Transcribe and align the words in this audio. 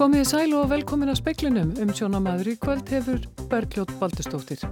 Komið 0.00 0.22
í 0.22 0.28
sæl 0.30 0.52
og 0.56 0.70
velkomin 0.70 1.10
að 1.12 1.18
speklinum 1.18 1.74
um 1.82 1.90
sjónamaður 1.92 2.48
í 2.48 2.52
kvöld 2.56 2.88
hefur 2.88 3.18
Bergljótt 3.50 3.90
Baldustóttir. 4.00 4.62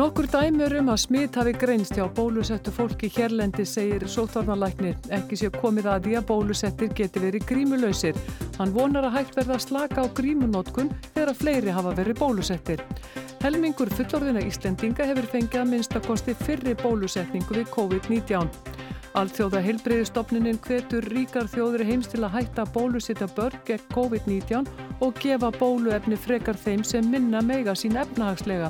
Nokkur 0.00 0.30
dæmur 0.32 0.72
um 0.78 0.88
að 0.88 1.02
smitt 1.02 1.36
hafi 1.36 1.52
greinst 1.60 1.92
hjá 1.92 2.06
bólusettu 2.16 2.72
fólki 2.72 3.10
hérlendi 3.12 3.66
segir 3.68 4.06
sótvarnalæknir. 4.08 4.96
Ekki 5.12 5.36
sé 5.42 5.50
komið 5.58 5.90
að 5.92 6.08
því 6.08 6.16
að 6.22 6.26
bólusettir 6.30 6.96
geti 6.96 7.20
verið 7.26 7.44
grímulöysir. 7.50 8.16
Hann 8.56 8.72
vonar 8.72 9.10
að 9.10 9.18
hægt 9.18 9.36
verða 9.36 9.58
að 9.58 9.66
slaka 9.66 10.06
á 10.08 10.14
grímunótkun 10.22 10.88
þegar 11.10 11.34
að 11.34 11.40
fleiri 11.42 11.76
hafa 11.76 11.92
verið 12.00 12.22
bólusettir. 12.22 12.80
Helmingur 13.44 13.92
fullorðina 13.92 14.48
Íslendinga 14.48 15.04
hefur 15.12 15.28
fengið 15.36 15.66
að 15.66 15.70
minnstakosti 15.74 16.38
fyrri 16.46 16.78
bólusetningu 16.80 17.60
við 17.60 17.68
COVID-19. 17.76 18.67
Alþjóða 19.16 19.62
heilbreyðistofnunin 19.64 20.58
hvetur 20.66 21.06
ríkar 21.08 21.48
þjóður 21.48 21.84
heims 21.88 22.10
til 22.12 22.20
að 22.26 22.34
hætta 22.36 22.66
bólusitta 22.74 23.28
börn 23.36 23.56
gegn 23.64 23.86
COVID-19 23.94 24.68
og 25.00 25.20
gefa 25.22 25.48
bóluefni 25.56 26.18
frekar 26.20 26.58
þeim 26.60 26.84
sem 26.84 27.08
minna 27.08 27.40
meiga 27.40 27.72
sín 27.78 27.96
efnahagslega. 27.96 28.68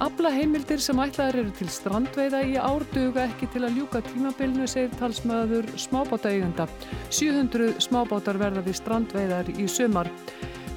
Abla 0.00 0.30
heimildir 0.32 0.80
sem 0.80 0.96
ætlaðar 1.02 1.42
eru 1.42 1.50
til 1.58 1.68
strandveiða 1.68 2.40
í 2.48 2.54
árduga 2.56 3.26
ekki 3.26 3.50
til 3.52 3.66
að 3.66 3.76
ljúka 3.76 4.00
tímabilnu, 4.06 4.64
segir 4.64 4.94
talsmaður 4.96 5.68
smábáta 5.76 6.32
eigenda. 6.32 6.64
700 7.12 7.74
smábátar 7.84 8.40
verða 8.40 8.64
við 8.64 8.78
strandveiðar 8.80 9.52
í 9.60 9.68
sömar. 9.68 10.08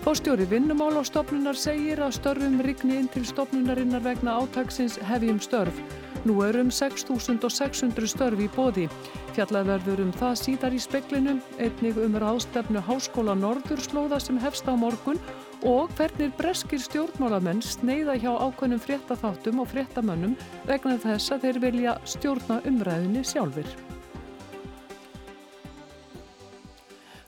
Fórstjóri 0.03 0.43
vinnumálastofnunar 0.51 1.55
segir 1.55 2.01
að 2.03 2.17
störfum 2.17 2.59
rigni 2.67 2.97
inn 2.99 3.07
til 3.07 3.23
stofnunarinnar 3.23 4.03
vegna 4.03 4.35
átagsins 4.41 4.99
hefjum 5.07 5.39
störf. 5.39 5.79
Nú 6.23 6.37
er 6.45 6.55
um 6.61 6.69
6.600 6.71 8.07
störf 8.07 8.39
í 8.39 8.47
bóði. 8.55 8.85
Fjallað 9.35 9.71
verður 9.73 10.03
um 10.05 10.11
það 10.15 10.35
síðar 10.39 10.75
í 10.77 10.79
speklinum, 10.79 11.41
einnig 11.59 11.97
um 11.99 12.15
ráðstefnu 12.21 12.83
Háskóla 12.87 13.35
Norðurslóða 13.35 14.21
sem 14.23 14.39
hefst 14.39 14.69
á 14.69 14.73
morgun 14.79 15.19
og 15.67 15.91
hvernig 15.97 16.31
breskir 16.39 16.79
stjórnmálamenn 16.83 17.63
sneiða 17.63 18.15
hjá 18.19 18.31
ákveðnum 18.35 18.83
fréttaþáttum 18.83 19.63
og 19.63 19.71
fréttamönnum 19.71 20.37
vegna 20.67 20.99
þess 21.03 21.35
að 21.35 21.47
þeir 21.47 21.65
vilja 21.67 21.97
stjórna 22.15 22.61
umræðinni 22.67 23.25
sjálfur. 23.27 23.67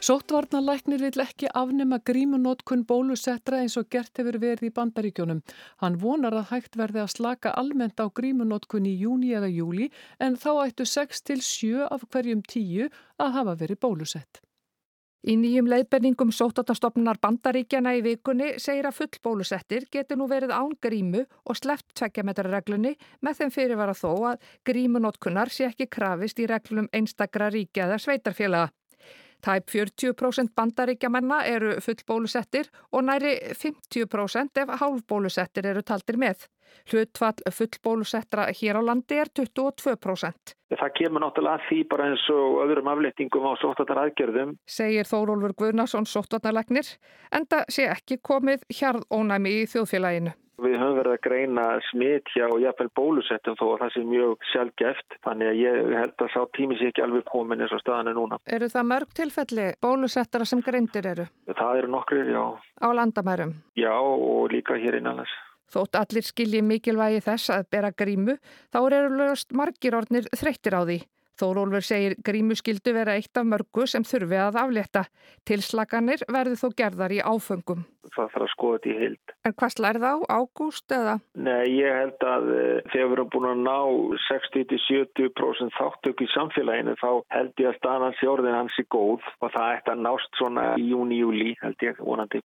Sóttvarnalæknir 0.06 1.02
vil 1.02 1.22
ekki 1.24 1.48
afnema 1.58 1.98
grímunótkun 2.06 2.84
bólusettra 2.86 3.64
eins 3.64 3.74
og 3.80 3.88
gert 3.90 4.20
hefur 4.20 4.36
verið 4.44 4.68
í 4.68 4.74
bandaríkjónum. 4.76 5.40
Hann 5.82 5.96
vonar 6.04 6.36
að 6.38 6.52
hægt 6.52 6.78
verði 6.78 7.02
að 7.02 7.14
slaka 7.16 7.54
almennt 7.58 7.98
á 7.98 8.06
grímunótkun 8.20 8.86
í 8.86 8.94
júni 9.02 9.32
eða 9.34 9.50
júli 9.50 9.88
en 10.22 10.38
þá 10.38 10.52
ættu 10.68 10.86
6 10.92 11.26
til 11.26 11.40
7 11.48 11.88
af 11.88 12.06
hverjum 12.12 12.46
10 12.46 12.92
að 13.18 13.34
hafa 13.40 13.58
verið 13.64 13.82
bólusett. 13.88 14.44
Í 15.26 15.40
nýjum 15.42 15.72
leiðbenningum 15.74 16.30
sótatastofnunar 16.38 17.18
bandaríkjana 17.18 17.96
í 17.98 18.06
vikunni 18.06 18.54
segir 18.62 18.86
að 18.86 19.00
fullbólusettir 19.00 19.90
getur 19.90 20.22
nú 20.22 20.30
verið 20.30 20.54
án 20.54 20.78
grímu 20.86 21.26
og 21.50 21.58
sleppt 21.58 21.96
tveggjametrarreglunni 21.98 22.94
með 23.26 23.42
þeim 23.42 23.58
fyrirvara 23.58 23.98
þó 23.98 24.12
að 24.36 24.50
grímunótkunnar 24.70 25.50
sé 25.50 25.72
ekki 25.72 25.90
krafist 25.90 26.38
í 26.38 26.52
reglum 26.52 26.94
einstakra 26.94 27.50
ríkja 27.50 27.90
eða 27.90 28.04
sveitarfélaga. 28.06 28.70
Tæp 29.46 29.70
40% 29.70 30.56
bandaríkjamanna 30.58 31.44
eru 31.46 31.76
fullbólusettir 31.86 32.72
og 32.92 33.04
næri 33.06 33.36
50% 33.54 34.62
ef 34.64 34.72
hálfbólusettir 34.82 35.68
eru 35.70 35.84
taldir 35.86 36.18
með. 36.18 36.48
Hlutfall 36.90 37.46
fullbólusettra 37.54 38.48
hér 38.58 38.80
á 38.80 38.82
landi 38.82 39.20
er 39.22 39.30
22%. 39.30 40.56
Það 40.76 40.96
kemur 40.98 41.24
náttúrulega 41.24 41.60
að 41.60 41.68
því 41.68 41.78
bara 41.92 42.08
eins 42.10 42.26
og 42.34 42.58
öðrum 42.66 42.90
aflettingum 42.90 43.46
á 43.46 43.54
sóttarnar 43.62 44.02
aðgerðum. 44.08 44.56
Segir 44.66 45.06
Þórólfur 45.12 45.54
Guðnarsson 45.62 46.10
sóttarnarlegnir 46.10 46.90
en 47.32 47.46
það 47.46 47.70
sé 47.78 47.86
ekki 47.94 48.18
komið 48.26 48.66
hjarðónæmi 48.74 49.60
í 49.62 49.70
þjóðfélaginu. 49.70 50.34
Við 50.56 50.76
höfum 50.80 50.98
verið 51.00 51.14
að 51.18 51.24
greina 51.26 51.64
smitt 51.90 52.30
hjá 52.32 52.46
jafnvel 52.64 52.88
bólusettum 52.96 53.58
þó 53.60 53.66
að 53.74 53.82
það 53.82 53.94
sé 53.96 54.04
mjög 54.08 54.46
sjálfgeft. 54.52 55.18
Þannig 55.28 55.50
að 55.52 55.60
ég 55.60 55.96
held 56.00 56.24
að 56.26 56.32
sá 56.32 56.42
tími 56.56 56.78
sé 56.80 56.92
ekki 56.92 57.04
alveg 57.04 57.26
komin 57.28 57.64
eins 57.66 57.74
og 57.76 57.82
staðan 57.84 58.12
er 58.12 58.16
núna. 58.16 58.40
Eru 58.48 58.70
það 58.72 58.88
mörg 58.92 59.18
tilfelli 59.20 59.66
bólusettara 59.84 60.48
sem 60.48 60.62
greindir 60.64 61.10
eru? 61.12 61.26
Það 61.52 61.82
eru 61.82 61.92
nokkur, 61.98 62.32
já. 62.32 62.46
Á 62.80 62.88
landamærum? 62.96 63.52
Já 63.76 63.94
og 64.00 64.56
líka 64.56 64.80
hér 64.80 65.02
innanlands. 65.02 65.34
Þótt 65.76 65.98
allir 66.00 66.24
skilji 66.24 66.62
mikilvægi 66.64 67.24
þess 67.26 67.52
að 67.52 67.68
bera 67.74 67.92
grímu 67.92 68.38
þá 68.72 68.80
eru 68.86 69.10
lögst 69.18 69.52
margir 69.52 69.98
ornir 69.98 70.30
þreyttir 70.32 70.78
á 70.78 70.82
því. 70.86 71.02
Þórólfur 71.36 71.84
segir 71.84 72.14
grímu 72.24 72.56
skildu 72.56 72.94
vera 72.96 73.18
eitt 73.20 73.36
af 73.36 73.48
mörgu 73.50 73.84
sem 73.92 74.06
þurfi 74.08 74.38
að 74.40 74.60
aflétta. 74.62 75.02
Tilslaganir 75.44 76.24
verður 76.32 76.62
þó 76.62 76.68
gerðar 76.80 77.12
í 77.12 77.20
áfengum. 77.20 77.84
Það 78.16 78.30
þarf 78.32 78.46
að 78.46 78.52
skoða 78.54 78.78
þetta 78.78 78.92
í 78.92 78.98
heild. 79.02 79.34
En 79.44 79.56
hvað 79.60 79.74
slærð 79.74 80.06
á? 80.08 80.16
Ágúst 80.32 80.96
eða? 80.96 81.16
Nei, 81.36 81.66
ég 81.76 82.00
held 82.00 82.26
að 82.32 82.48
uh, 82.54 82.80
þegar 82.94 83.10
við 83.10 83.16
erum 83.18 83.32
búin 83.34 83.50
að 83.50 83.64
ná 83.66 83.80
60-70% 84.30 85.76
þáttöku 85.76 86.24
í 86.24 86.32
samfélaginu 86.32 86.96
þá 87.02 87.10
held 87.36 87.64
ég 87.66 87.72
að 87.72 87.80
staðan 87.82 88.20
sjórðin 88.22 88.60
hans 88.60 88.78
er 88.80 88.88
góð 88.96 89.26
og 89.42 89.52
það 89.52 89.74
ætti 89.74 89.96
að 89.96 90.06
nást 90.08 90.40
svona 90.40 90.68
í 90.80 90.88
júni-júli 90.94 91.58
held 91.64 91.88
ég 91.90 92.00
vonandi. 92.00 92.44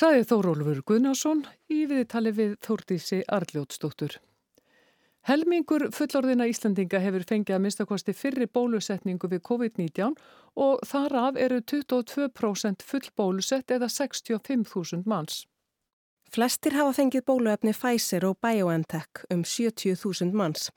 Saði 0.00 0.26
Þórólfur 0.26 0.82
Guðnásson 0.86 1.44
í 1.70 1.84
viðtali 1.90 2.34
við 2.34 2.58
Þórdísi 2.64 3.22
Arljótsdóttur. 3.30 4.18
Helmingur 5.28 5.90
fullorðina 5.92 6.46
Íslandinga 6.48 6.98
hefur 7.02 7.26
fengið 7.28 7.56
að 7.56 7.62
minnstakosti 7.66 8.14
fyrri 8.16 8.46
bólusetningu 8.48 9.28
við 9.28 9.42
COVID-19 9.44 10.14
og 10.56 10.80
þar 10.88 11.16
af 11.26 11.38
eru 11.38 11.60
22% 11.60 12.84
full 12.86 13.08
bólusett 13.20 13.70
eða 13.70 13.90
65.000 13.92 15.04
manns. 15.04 15.44
Flestir 16.30 16.76
hafa 16.78 16.94
fengið 16.94 17.24
bóluefni 17.26 17.72
Pfizer 17.74 18.24
og 18.28 18.36
BioNTech 18.40 19.24
um 19.34 19.42
70.000 19.42 20.30
manns. 20.32 20.68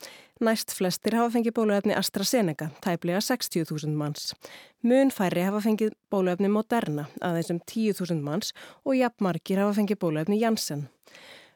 Næst 0.41 0.73
flestir 0.73 1.13
hafa 1.13 1.29
fengið 1.35 1.53
bóluefni 1.59 1.93
AstraZeneca, 1.93 2.71
tæplega 2.81 3.21
60.000 3.21 3.93
manns. 3.93 4.33
Mun 4.81 5.13
færri 5.13 5.45
hafa 5.45 5.61
fengið 5.61 5.93
bóluefni 6.11 6.49
Moderna, 6.49 7.05
aðeins 7.21 7.53
um 7.53 7.61
10.000 7.61 8.25
manns 8.25 8.49
og 8.83 8.97
jafnmarkir 8.97 9.61
hafa 9.61 9.77
fengið 9.77 10.01
bóluefni 10.01 10.41
Janssen. 10.41 10.87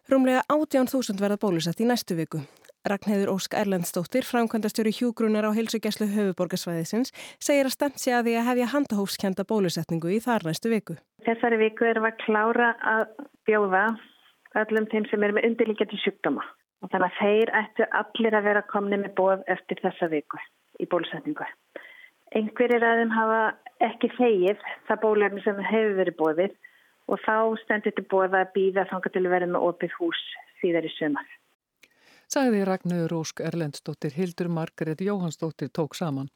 Rúmlega 0.07 0.45
18.000 0.53 1.17
verða 1.19 1.41
bólusett 1.41 1.81
í 1.81 1.89
næstu 1.89 2.15
viku. 2.21 2.45
Ragnheður 2.91 3.31
Ósk 3.33 3.55
Erlendstóttir, 3.57 4.25
framkvæmdastjóri 4.27 4.91
hjúgrunar 4.95 5.47
á 5.47 5.51
heilsugjæslu 5.55 6.07
höfuborgarsvæðisins, 6.13 7.13
segir 7.43 7.67
að 7.67 7.73
stemt 7.75 8.01
sig 8.01 8.15
að 8.15 8.27
því 8.29 8.35
að 8.39 8.47
hefja 8.49 8.67
handahófskenda 8.73 9.45
bólusetningu 9.49 10.11
í 10.15 10.19
þar 10.23 10.45
næstu 10.47 10.71
viku. 10.71 10.95
Þessari 11.27 11.59
viku 11.61 11.87
erum 11.89 12.07
við 12.07 12.13
að 12.13 12.21
klára 12.23 12.69
að 12.93 13.03
bjóða 13.49 13.83
öllum 14.61 14.87
þeim 14.91 15.07
sem 15.11 15.25
er 15.27 15.35
með 15.35 15.49
undirlíkjandi 15.49 16.01
sjúkdóma. 16.03 16.45
Og 16.85 16.91
þannig 16.93 17.07
að 17.07 17.17
þeir 17.21 17.51
ættu 17.61 17.87
allir 18.01 18.37
að 18.37 18.47
vera 18.51 18.67
komni 18.71 19.01
með 19.01 19.15
bóð 19.17 19.43
eftir 19.55 19.81
þessa 19.81 20.11
viku 20.13 20.39
í 20.79 20.87
bólusetningu. 20.91 21.47
Einhverjir 22.37 22.85
að 22.85 23.01
þeim 23.01 23.15
hafa 23.15 23.41
ekki 23.87 24.11
þegið 24.17 24.63
það 24.87 25.03
bólefni 25.03 25.43
sem 25.43 25.65
hefur 25.71 25.97
verið 26.03 26.17
bóðið 26.21 26.55
og 27.07 27.23
þá 27.23 27.35
stendur 27.63 27.91
þetta 27.91 28.11
bóða 28.11 28.43
að 28.43 28.53
býða 28.55 28.87
þangar 28.91 29.13
til 29.15 29.25
að 29.25 29.33
vera 29.35 29.51
með 29.51 29.67
opið 29.71 29.99
hús 29.99 30.23
síðar 30.61 30.87
í 30.87 30.93
sömar 30.97 31.37
sagði 32.27 32.65
Ragnöður 32.67 33.19
Ósk 33.21 33.41
Erlendstóttir 33.41 34.15
Hildur 34.15 34.51
Margret 34.51 35.01
Jóhansdóttir 35.01 35.71
tók 35.73 35.95
saman. 35.95 36.29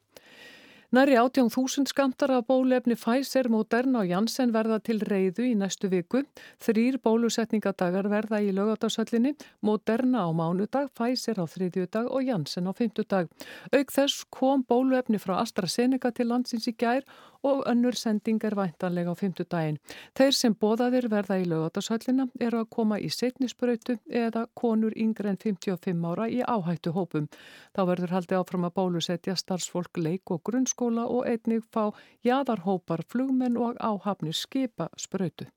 Næri 0.92 1.14
18.000 1.16 1.86
skamtar 1.88 2.30
af 2.30 2.42
bólefni 2.44 2.94
Pfizer, 2.94 3.48
Moderna 3.48 4.02
og 4.02 4.10
Janssen 4.10 4.50
verða 4.52 4.76
til 4.84 4.98
reyðu 5.00 5.46
í 5.48 5.54
næstu 5.56 5.88
viku. 5.88 6.20
Þrýr 6.60 6.98
bólusetningadagar 7.00 8.10
verða 8.12 8.42
í 8.44 8.50
lögadagsöllinni, 8.52 9.32
Moderna 9.64 10.26
á 10.28 10.30
mánudag, 10.36 10.90
Pfizer 10.92 11.40
á 11.40 11.48
þriðjudag 11.48 12.10
og 12.12 12.28
Janssen 12.28 12.68
á 12.68 12.76
fymtudag. 12.76 13.32
Auk 13.72 13.88
þess 13.88 14.26
kom 14.28 14.66
bóluefni 14.68 15.16
frá 15.16 15.38
AstraZeneca 15.40 16.12
til 16.12 16.28
landsins 16.28 16.68
í 16.68 16.76
gær 16.76 17.08
og 17.31 17.31
önnur 17.44 17.96
sending 17.98 18.44
er 18.44 18.54
væntanlega 18.54 19.12
á 19.12 19.16
fymtudaginn. 19.18 19.78
Þeir 20.18 20.36
sem 20.38 20.54
bóðaðir 20.54 21.08
verða 21.12 21.38
í 21.42 21.46
lögadagsöllina 21.50 22.28
eru 22.40 22.62
að 22.62 22.70
koma 22.76 22.98
í 22.98 23.10
setnisbröytu 23.10 23.98
eða 24.08 24.46
konur 24.54 24.96
yngre 24.96 25.32
en 25.32 25.40
55 25.40 26.06
ára 26.12 26.28
í 26.28 26.42
áhættu 26.42 26.92
hópum. 26.96 27.30
Þá 27.74 27.82
verður 27.92 28.14
haldið 28.16 28.38
áfram 28.42 28.68
að 28.68 28.76
bólusetja 28.78 29.36
starfsfólk 29.36 29.98
leik 29.98 30.30
og 30.30 30.42
grunnskóla 30.44 31.08
og 31.08 31.26
einnig 31.26 31.64
fá 31.72 31.90
jæðarhópar 32.26 33.06
flugmenn 33.08 33.58
og 33.58 33.80
áhafnir 33.80 34.36
skipa 34.36 34.88
spröytu. 34.96 35.50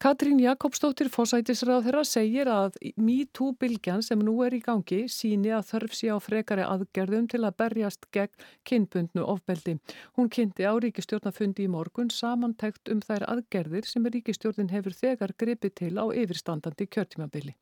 Katrín 0.00 0.38
Jakobsdóttir 0.40 1.10
fósætisráð 1.12 1.82
þeirra 1.84 2.02
segir 2.08 2.48
að 2.48 2.78
MeToo-bylgjan 2.96 4.00
sem 4.00 4.22
nú 4.24 4.38
er 4.46 4.54
í 4.56 4.60
gangi 4.64 5.02
síni 5.12 5.50
að 5.52 5.66
þörf 5.74 5.96
sé 5.98 6.08
á 6.08 6.16
frekari 6.24 6.64
aðgerðum 6.64 7.26
til 7.28 7.42
að 7.44 7.58
berjast 7.60 8.06
gegn 8.16 8.46
kynbundnu 8.64 9.26
ofbeldi. 9.28 9.74
Hún 10.16 10.30
kynnti 10.32 10.64
á 10.64 10.72
ríkistjórnafundi 10.80 11.66
í 11.66 11.72
morgun 11.74 12.08
samantækt 12.08 12.88
um 12.94 13.02
þær 13.04 13.26
aðgerðir 13.28 13.90
sem 13.90 14.08
ríkistjórnin 14.14 14.72
hefur 14.72 14.96
þegar 14.96 15.34
gripið 15.36 15.74
til 15.82 15.92
á 16.00 16.08
yfirstandandi 16.08 16.88
kjörtímabili. 16.88 17.52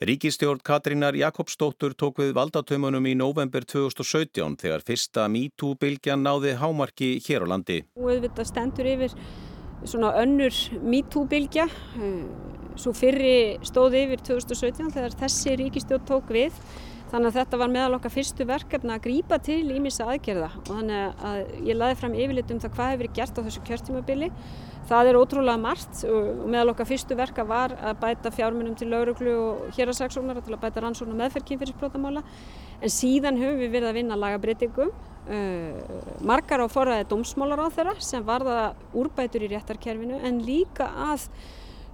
Ríkistjórn 0.00 0.64
Katrínar 0.64 1.20
Jakobsdóttur 1.20 1.92
tók 1.92 2.22
við 2.22 2.32
valdatömanum 2.32 3.04
í 3.10 3.12
november 3.18 3.68
2017 3.68 4.56
þegar 4.64 4.88
fyrsta 4.88 5.28
MeToo-bylgjan 5.28 6.24
náði 6.24 6.56
hámarki 6.56 7.18
hér 7.28 7.44
á 7.44 7.46
landi. 7.52 7.82
Þetta 7.92 8.48
stendur 8.48 8.88
yfir 8.88 9.20
svona 9.86 10.12
önnur 10.22 10.54
MeToo-bylgja, 10.82 11.68
eh, 11.68 12.22
svo 12.78 12.92
fyrri 12.94 13.58
stóði 13.66 14.04
yfir 14.06 14.22
2017 14.30 14.92
þegar 14.94 15.16
þessi 15.22 15.56
ríkistjórn 15.58 16.06
tók 16.06 16.30
við. 16.34 16.52
Þannig 17.08 17.30
að 17.30 17.36
þetta 17.38 17.58
var 17.58 17.70
meðal 17.72 17.94
okkar 17.96 18.12
fyrstu 18.12 18.44
verkefna 18.44 18.98
að 18.98 19.04
grýpa 19.06 19.38
til 19.40 19.62
ímissa 19.72 20.04
aðgerða. 20.04 20.50
Og 20.60 20.72
þannig 20.76 21.22
að 21.24 21.38
ég 21.64 21.78
laði 21.78 21.96
fram 21.96 22.14
yfirlit 22.14 22.50
um 22.52 22.60
það 22.60 22.74
hvað 22.76 22.90
hefur 22.92 23.12
gert 23.16 23.38
á 23.38 23.44
þessu 23.46 23.62
kjörtímabili. 23.64 24.28
Það 24.88 25.08
er 25.08 25.18
ótrúlega 25.20 25.60
margt 25.60 26.02
og 26.08 26.44
meðal 26.48 26.72
okkar 26.74 26.88
fyrstu 26.88 27.16
verka 27.16 27.44
var 27.48 27.74
að 27.76 27.98
bæta 28.00 28.32
fjármunum 28.32 28.76
til 28.76 28.88
lauruglu 28.92 29.34
og 29.36 29.74
hérasaksóknara 29.76 30.44
til 30.44 30.54
að 30.56 30.62
bæta 30.62 30.84
rannsókn 30.84 31.12
og 31.12 31.20
meðferð 31.20 31.48
kynfyrirsbrótamála 31.50 32.22
en 32.80 32.92
síðan 32.92 33.40
höfum 33.40 33.60
við 33.60 33.74
verið 33.74 33.90
að 33.90 33.98
vinna 33.98 34.16
lagabreitingum 34.16 34.92
uh, 34.92 35.07
margar 36.24 36.62
á 36.64 36.68
forræði 36.72 37.04
dómsmálar 37.10 37.60
á 37.60 37.68
þeirra 37.74 37.94
sem 38.00 38.24
varða 38.24 38.72
úrbætur 38.96 39.44
í 39.44 39.50
réttarkerfinu 39.52 40.22
en 40.24 40.42
líka 40.46 40.88
að 41.12 41.28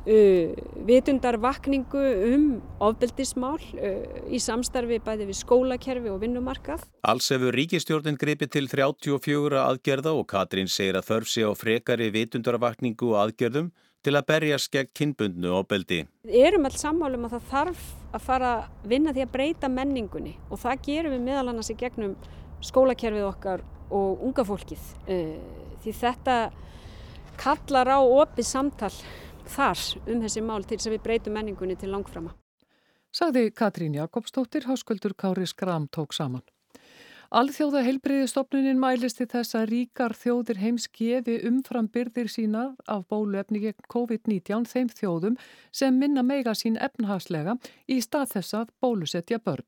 Uh, 0.05 0.53
vitundarvakningu 0.85 2.01
um 2.29 2.43
ofbeldismál 2.85 3.57
uh, 3.57 4.03
í 4.29 4.37
samstarfi 4.37 4.99
bæði 5.01 5.31
við 5.31 5.39
skólakerfi 5.39 6.11
og 6.13 6.19
vinnumarkað. 6.21 6.83
Alls 7.09 7.31
hefur 7.33 7.57
ríkistjórnin 7.57 8.19
gripið 8.21 8.51
til 8.53 8.69
34 8.69 9.63
aðgerða 9.63 10.13
og 10.13 10.27
Katrín 10.29 10.69
segir 10.69 11.01
að 11.01 11.09
þörf 11.09 11.33
sé 11.33 11.49
á 11.49 11.57
frekari 11.57 12.11
vitundarvakningu 12.13 13.15
og 13.15 13.23
aðgerðum 13.23 13.73
til 14.05 14.13
að 14.19 14.29
berja 14.29 14.61
skegg 14.61 14.93
kynbundnu 14.93 15.57
ofbeldi. 15.63 16.03
Við 16.29 16.51
erum 16.51 16.69
alls 16.69 16.85
sammálum 16.85 17.25
að 17.25 17.39
það 17.39 17.51
þarf 17.55 17.91
að 18.13 18.29
fara 18.29 18.55
að 18.59 18.89
vinna 18.93 19.17
því 19.17 19.25
að 19.25 19.35
breyta 19.39 19.73
menningunni 19.73 20.37
og 20.51 20.61
það 20.67 20.85
gerum 20.91 21.17
við 21.17 21.29
meðal 21.31 21.47
annars 21.49 21.73
í 21.73 21.81
gegnum 21.81 22.19
skólakerfið 22.65 23.27
okkar 23.29 23.65
og 23.95 24.25
unga 24.27 24.45
fólkið 24.47 24.87
uh, 25.09 25.37
því 25.85 25.97
þetta 26.01 26.39
kallar 27.41 27.91
á 27.91 28.01
opið 28.01 28.49
samtal 28.49 28.93
þar 29.45 29.85
um 30.09 30.25
þessi 30.25 30.43
mál 30.45 30.63
til 30.65 30.79
þess 30.79 30.89
að 30.89 30.97
við 30.97 31.05
breytum 31.05 31.37
menningunni 31.37 31.77
til 31.77 31.93
langframa. 31.93 32.33
Sagði 33.15 33.51
Katrín 33.55 33.95
Jakobsdóttir, 33.95 34.67
hásköldur 34.67 35.15
Kári 35.15 35.47
Skram 35.47 35.87
tók 35.87 36.15
saman. 36.17 36.43
Alþjóða 37.35 37.81
heilbreyðistofnunin 37.83 38.79
mælist 38.79 39.19
til 39.19 39.27
þess 39.31 39.57
að 39.59 39.71
ríkar 39.73 40.13
þjóðir 40.15 40.61
heims 40.63 40.85
gefi 40.87 41.41
umfram 41.49 41.89
byrðir 41.91 42.29
sína 42.31 42.65
af 42.87 43.07
bóluefni 43.11 43.63
gegn 43.65 43.89
COVID-19 43.91 44.69
þeim 44.71 44.91
þjóðum 44.93 45.39
sem 45.75 45.99
minna 45.99 46.23
meiga 46.23 46.55
sín 46.55 46.79
efnhagslega 46.79 47.57
í 47.91 47.99
stað 48.05 48.37
þess 48.37 48.59
að 48.61 48.71
bólusetja 48.83 49.41
börn. 49.43 49.67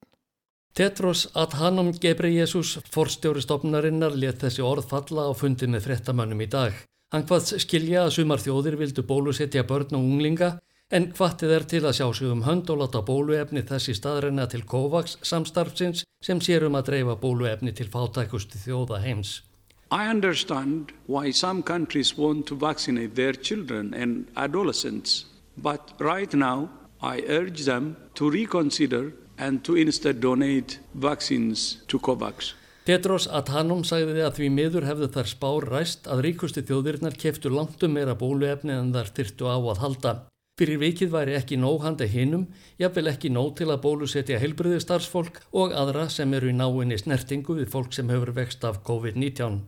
Tetros 0.77 1.31
Adhanom 1.33 1.95
Gebreyesus, 1.97 2.75
forstjóri 2.93 3.41
stofnunarinnar, 3.41 4.13
let 4.13 4.43
þessi 4.45 4.61
orð 4.61 4.91
falla 4.91 5.23
á 5.25 5.33
fundi 5.33 5.65
með 5.73 5.87
frettamannum 5.87 6.43
í 6.45 6.49
dag. 6.53 6.77
Hann 7.15 7.25
hvaðs 7.25 7.55
skilja 7.65 8.03
að 8.05 8.13
sumar 8.19 8.43
þjóðir 8.45 8.77
vildu 8.83 9.07
bólusetja 9.09 9.65
börn 9.65 9.97
og 9.97 10.05
unglinga 10.05 10.51
en 10.93 11.09
hvaðtið 11.17 11.57
er 11.57 11.67
til 11.73 11.83
að 11.87 11.97
sjá 11.97 12.07
sig 12.21 12.29
um 12.29 12.45
hönd 12.45 12.69
og 12.69 12.83
láta 12.83 13.01
bóluefni 13.09 13.65
þessi 13.65 13.97
staðrenna 13.97 14.45
til 14.53 14.67
COVAX 14.69 15.17
samstarfsins 15.25 16.05
sem 16.21 16.45
sérum 16.45 16.77
að 16.77 16.93
dreifa 16.93 17.17
bóluefni 17.25 17.73
til 17.73 17.89
fátækusti 17.89 18.61
þjóða 18.61 19.01
heims. 19.01 19.41
I 19.89 20.13
understand 20.13 20.93
why 21.09 21.33
some 21.33 21.63
countries 21.63 22.19
want 22.19 22.45
to 22.53 22.55
vaccinate 22.55 23.15
their 23.15 23.33
children 23.33 23.95
and 23.95 24.27
adolescents, 24.37 25.25
but 25.57 25.97
right 25.99 26.35
now 26.35 26.69
I 27.01 27.25
urge 27.29 27.65
them 27.65 27.97
to 28.15 28.29
reconsider 28.29 29.15
and 29.39 29.65
to 29.65 29.77
instead 29.77 30.21
donate 30.21 30.79
vaccines 30.95 31.83
to 31.87 31.99
COVAX. 31.99 32.55
Tetros 32.87 33.27
Adhanom 33.27 33.83
sagði 33.83 34.23
að 34.23 34.37
því 34.39 34.49
miður 34.55 34.85
hefðu 34.87 35.09
þar 35.17 35.29
spár 35.31 35.65
ræst 35.73 36.05
að 36.07 36.23
ríkusti 36.29 36.63
þjóðirinnar 36.69 37.17
keftu 37.19 37.51
langtum 37.51 37.97
meira 37.97 38.15
bóluefni 38.15 38.77
en 38.77 38.93
þar 38.95 39.11
þyrtu 39.17 39.49
á 39.51 39.59
að 39.59 39.81
halda. 39.83 40.13
Fyrir 40.57 40.79
vikið 40.81 41.11
væri 41.13 41.35
ekki 41.37 41.59
nóg 41.61 41.83
handa 41.85 42.07
hinnum, 42.09 42.47
jafnvel 42.81 43.11
ekki 43.11 43.29
nóg 43.29 43.51
til 43.59 43.67
að 43.69 43.83
bólusetja 43.83 44.39
heilbriði 44.41 44.79
starfsfólk 44.81 45.43
og 45.53 45.75
aðra 45.77 46.07
sem 46.09 46.33
eru 46.33 46.49
í 46.49 46.55
náinni 46.57 46.97
snertingu 46.97 47.59
við 47.59 47.69
fólk 47.75 47.93
sem 47.93 48.09
hefur 48.09 48.33
vext 48.39 48.65
af 48.65 48.79
COVID-19. 48.87 49.67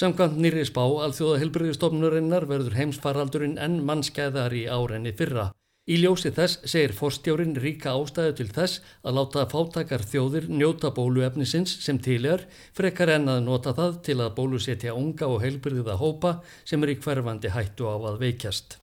Samkvæmt 0.00 0.38
nýri 0.40 0.62
spá 0.64 0.80
alþjóða 0.86 1.42
heilbriðistofnurinnar 1.42 2.46
verður 2.48 2.78
heimsfaraldurinn 2.78 3.58
enn 3.60 3.82
mannskæðar 3.84 4.54
í 4.56 4.62
árenni 4.70 5.12
fyrra. 5.18 5.50
Í 5.88 5.96
ljósi 5.96 6.30
þess 6.36 6.60
segir 6.68 6.92
forstjórin 6.92 7.54
ríka 7.56 7.94
ástæðu 7.96 8.34
til 8.38 8.48
þess 8.52 8.82
að 9.00 9.16
láta 9.16 9.46
fátakar 9.48 10.04
þjóðir 10.04 10.50
njóta 10.52 10.92
bóluefnisins 10.94 11.72
sem 11.80 11.98
til 11.98 12.26
er, 12.28 12.44
frekar 12.76 13.14
en 13.16 13.30
að 13.32 13.40
nota 13.46 13.72
það 13.74 13.96
til 14.06 14.18
að 14.20 14.34
bólusetja 14.36 14.94
unga 14.94 15.30
og 15.32 15.40
heilbyrðiða 15.42 15.96
hópa 16.02 16.36
sem 16.68 16.84
er 16.84 16.92
í 16.94 16.98
hverfandi 17.00 17.54
hættu 17.56 17.88
á 17.88 17.96
að 17.96 18.20
veikjast. 18.26 18.76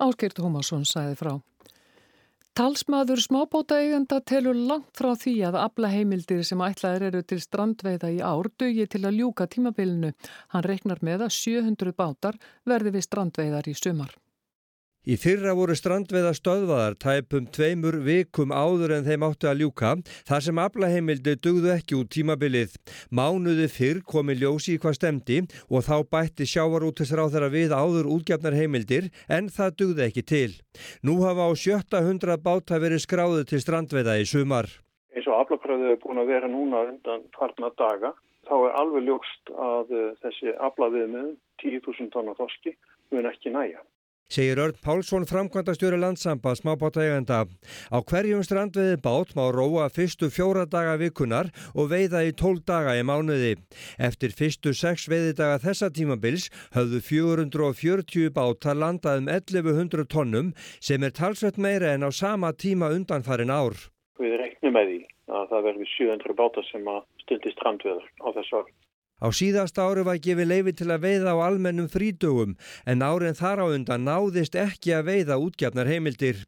Áskert 0.00 0.40
Hómasson 0.40 0.88
sæði 0.88 1.18
frá. 1.20 1.34
Talsmaður 2.54 3.18
smábóta 3.18 3.80
eigenda 3.82 4.20
telur 4.22 4.54
langt 4.54 4.92
frá 4.94 5.12
því 5.18 5.36
að 5.48 5.56
abla 5.58 5.88
heimildir 5.90 6.44
sem 6.46 6.60
ætlaðir 6.62 7.08
eru 7.08 7.22
til 7.26 7.40
strandveiða 7.42 8.12
í 8.14 8.20
ár 8.22 8.46
dögi 8.62 8.86
til 8.90 9.02
að 9.04 9.18
ljúka 9.18 9.48
tímabilinu. 9.50 10.12
Hann 10.54 10.66
reknar 10.66 11.02
með 11.02 11.26
að 11.26 11.34
700 11.38 11.96
bátar 11.98 12.38
verði 12.62 12.94
við 12.94 13.08
strandveiðar 13.10 13.70
í 13.70 13.74
sumar. 13.74 14.14
Í 15.04 15.18
fyrra 15.20 15.52
voru 15.52 15.74
strandveða 15.76 16.30
stöðvaðar 16.32 16.94
tæpum 16.96 17.44
tveimur 17.52 17.98
vikum 18.06 18.54
áður 18.56 18.94
en 18.96 19.04
þeim 19.04 19.26
átti 19.26 19.50
að 19.50 19.58
ljúka 19.60 19.90
þar 20.24 20.44
sem 20.46 20.60
aflaheimildi 20.62 21.34
dugðu 21.44 21.74
ekki 21.74 21.98
út 21.98 22.08
tímabilið. 22.16 22.78
Mánuði 23.12 23.66
fyrr 23.68 24.00
komi 24.08 24.38
ljósi 24.40 24.78
í 24.78 24.80
hvað 24.80 24.96
stemdi 24.96 25.38
og 25.68 25.84
þá 25.84 26.08
bætti 26.08 26.48
sjávarútisráð 26.48 27.36
þeirra 27.36 27.52
við 27.52 27.76
áður 27.76 28.08
útgjafnar 28.16 28.56
heimildir 28.56 29.12
en 29.28 29.52
það 29.52 29.76
dugðu 29.82 30.06
ekki 30.08 30.24
til. 30.24 30.50
Nú 31.04 31.20
hafa 31.20 31.52
á 31.52 31.52
700 31.52 32.40
báta 32.40 32.80
verið 32.80 33.04
skráðu 33.04 33.44
til 33.44 33.60
strandveða 33.60 34.16
í 34.22 34.24
sumar. 34.24 34.72
Eins 35.12 35.28
og 35.28 35.36
aflakröðu 35.44 35.92
er 35.92 36.00
búin 36.00 36.24
að 36.24 36.32
vera 36.32 36.48
núna 36.48 36.86
undan 36.88 37.28
farna 37.36 37.68
daga 37.76 38.16
þá 38.48 38.56
er 38.56 38.78
alveg 38.80 39.10
ljóst 39.10 39.52
að 39.52 39.92
eh, 39.92 40.12
þessi 40.24 40.56
aflaviðmið 40.64 41.34
10.000 41.60 42.08
tonna 42.16 42.32
þoski 42.40 42.72
mun 43.12 43.28
ekki 43.28 43.52
næja 43.52 43.84
segir 44.34 44.58
Örn 44.58 44.74
Pálsson 44.82 45.24
framkvæmdastjóri 45.28 45.98
landsamba 46.00 46.54
smábátaegenda. 46.58 47.44
Á 47.92 47.98
hverjum 48.02 48.42
strandveiði 48.42 48.96
bát 49.04 49.34
má 49.36 49.44
róa 49.52 49.88
fyrstu 49.92 50.30
fjóra 50.32 50.64
daga 50.66 50.96
vikunar 50.98 51.50
og 51.74 51.90
veiða 51.92 52.24
í 52.26 52.32
tól 52.32 52.58
daga 52.66 52.96
í 52.98 53.04
mánuði. 53.06 53.54
Eftir 53.98 54.34
fyrstu 54.34 54.74
sex 54.74 55.06
veiðidaga 55.12 55.60
þessa 55.62 55.90
tímabils 55.94 56.48
höfðu 56.74 57.00
440 57.08 58.32
bátar 58.34 58.80
landað 58.80 59.22
um 59.22 59.28
1100 59.30 60.08
tonnum 60.10 60.54
sem 60.80 61.04
er 61.04 61.14
talsveit 61.14 61.58
meira 61.58 61.94
en 61.94 62.08
á 62.08 62.10
sama 62.10 62.52
tíma 62.52 62.90
undanfarin 62.96 63.54
ár. 63.54 63.76
Við 64.18 64.38
reiknum 64.40 64.74
með 64.74 64.90
því 64.90 65.00
að 65.34 65.46
það 65.52 65.68
verður 65.68 65.92
700 65.98 66.40
bátar 66.40 66.66
sem 66.72 66.90
að 66.90 67.04
stundi 67.22 67.54
strandveður 67.54 68.10
á 68.24 68.28
þessu 68.34 68.62
ár. 68.62 68.68
Á 69.24 69.32
síðast 69.32 69.78
ári 69.80 70.02
var 70.04 70.18
gefið 70.20 70.50
leifi 70.50 70.72
til 70.76 70.90
að 70.92 71.04
veiða 71.06 71.32
á 71.32 71.36
almennum 71.46 71.86
frídögum 71.88 72.50
en 72.84 73.00
árin 73.00 73.36
þar 73.38 73.62
á 73.64 73.66
undan 73.72 74.04
náðist 74.04 74.52
ekki 74.60 74.92
að 74.92 75.06
veiða 75.06 75.38
útgjafnar 75.40 75.88
heimildir. 75.88 76.42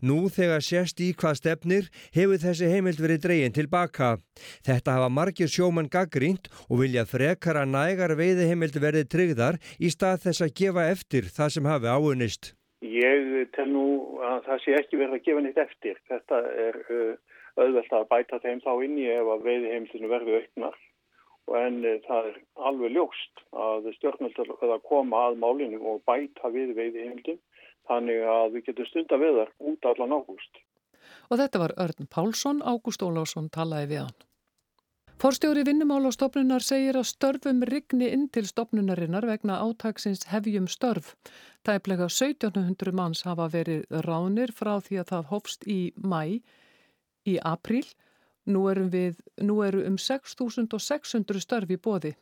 Nú 0.00 0.30
þegar 0.32 0.64
sérst 0.64 1.02
í 1.04 1.10
hvað 1.12 1.36
stefnir 1.42 1.90
hefur 2.16 2.40
þessi 2.40 2.70
heimild 2.72 3.02
verið 3.04 3.26
dreyin 3.26 3.52
tilbaka. 3.52 4.14
Þetta 4.64 4.94
hafa 4.96 5.10
margir 5.12 5.52
sjóman 5.52 5.90
gaggrínt 5.92 6.48
og 6.70 6.80
vilja 6.80 7.04
frekar 7.04 7.60
að 7.60 7.74
nægar 7.74 8.14
veiði 8.16 8.46
heimild 8.48 8.78
verið 8.80 9.10
tryggðar 9.12 9.58
í 9.76 9.90
stað 9.92 10.24
þess 10.24 10.46
að 10.46 10.54
gefa 10.62 10.86
eftir 10.94 11.28
það 11.28 11.52
sem 11.58 11.68
hafi 11.68 11.92
áunist. 11.92 12.54
Ég 12.80 13.52
tel 13.52 13.68
nú 13.74 13.84
að 14.24 14.40
það 14.46 14.64
sé 14.64 14.78
ekki 14.80 15.02
verið 15.02 15.18
að 15.18 15.26
gefa 15.28 15.44
nýtt 15.44 15.60
eftir. 15.66 16.00
Þetta 16.08 16.40
er 16.64 16.80
auðvelt 17.60 17.92
að 17.92 18.08
bæta 18.08 18.40
þeim 18.40 18.64
þá 18.64 18.72
inn 18.88 18.96
í 18.96 19.06
ef 19.18 19.34
að 19.36 19.46
veiði 19.50 19.74
heimildinu 19.74 20.12
verði 20.14 20.40
auknar 20.40 20.80
en 21.50 21.84
eh, 21.84 22.00
það 22.06 22.28
er 22.30 22.40
alveg 22.68 22.94
ljóst 22.96 23.44
að 23.52 23.88
stjórnvöldar 23.98 24.52
er 24.58 24.74
að 24.76 24.84
koma 24.88 25.28
að 25.28 25.38
málinu 25.42 25.80
og 25.92 26.02
bæta 26.08 26.52
við 26.54 26.74
veiði 26.78 27.06
heimildum 27.06 27.40
þannig 27.90 28.26
að 28.34 28.52
við 28.56 28.68
getum 28.68 28.90
stunda 28.90 29.18
við 29.20 29.40
þar 29.40 29.54
út 29.72 29.88
allan 29.90 30.18
ágúst. 30.18 30.60
Og 31.30 31.40
þetta 31.40 31.62
var 31.62 31.74
Örn 31.82 32.06
Pálsson, 32.10 32.62
Ágúst 32.62 33.02
Ólásson 33.02 33.50
talaði 33.50 33.90
við 33.90 34.04
hann. 34.04 34.20
Forstjóri 35.22 35.62
vinnumála 35.62 36.10
og 36.10 36.14
stopnunar 36.16 36.64
segir 36.66 36.96
að 36.98 37.06
störfum 37.06 37.60
rigni 37.68 38.08
inn 38.10 38.24
til 38.34 38.42
stopnunarinnar 38.48 39.26
vegna 39.28 39.60
átaksins 39.62 40.26
hefjum 40.32 40.66
störf. 40.66 41.12
Tæplega 41.62 42.08
1700 42.10 42.90
manns 42.98 43.22
hafa 43.22 43.46
verið 43.52 43.84
ránir 44.06 44.50
frá 44.50 44.80
því 44.82 44.98
að 45.02 45.12
það 45.12 45.28
hófst 45.30 45.68
í 45.70 45.80
mæ 45.94 46.42
í 47.22 47.36
apríl 47.38 47.86
Nú, 48.46 48.66
við, 48.90 49.20
nú 49.38 49.62
eru 49.62 49.84
um 49.86 49.96
6.600 49.96 51.40
störf 51.42 51.70
í 51.70 51.78
bóði. 51.78 52.16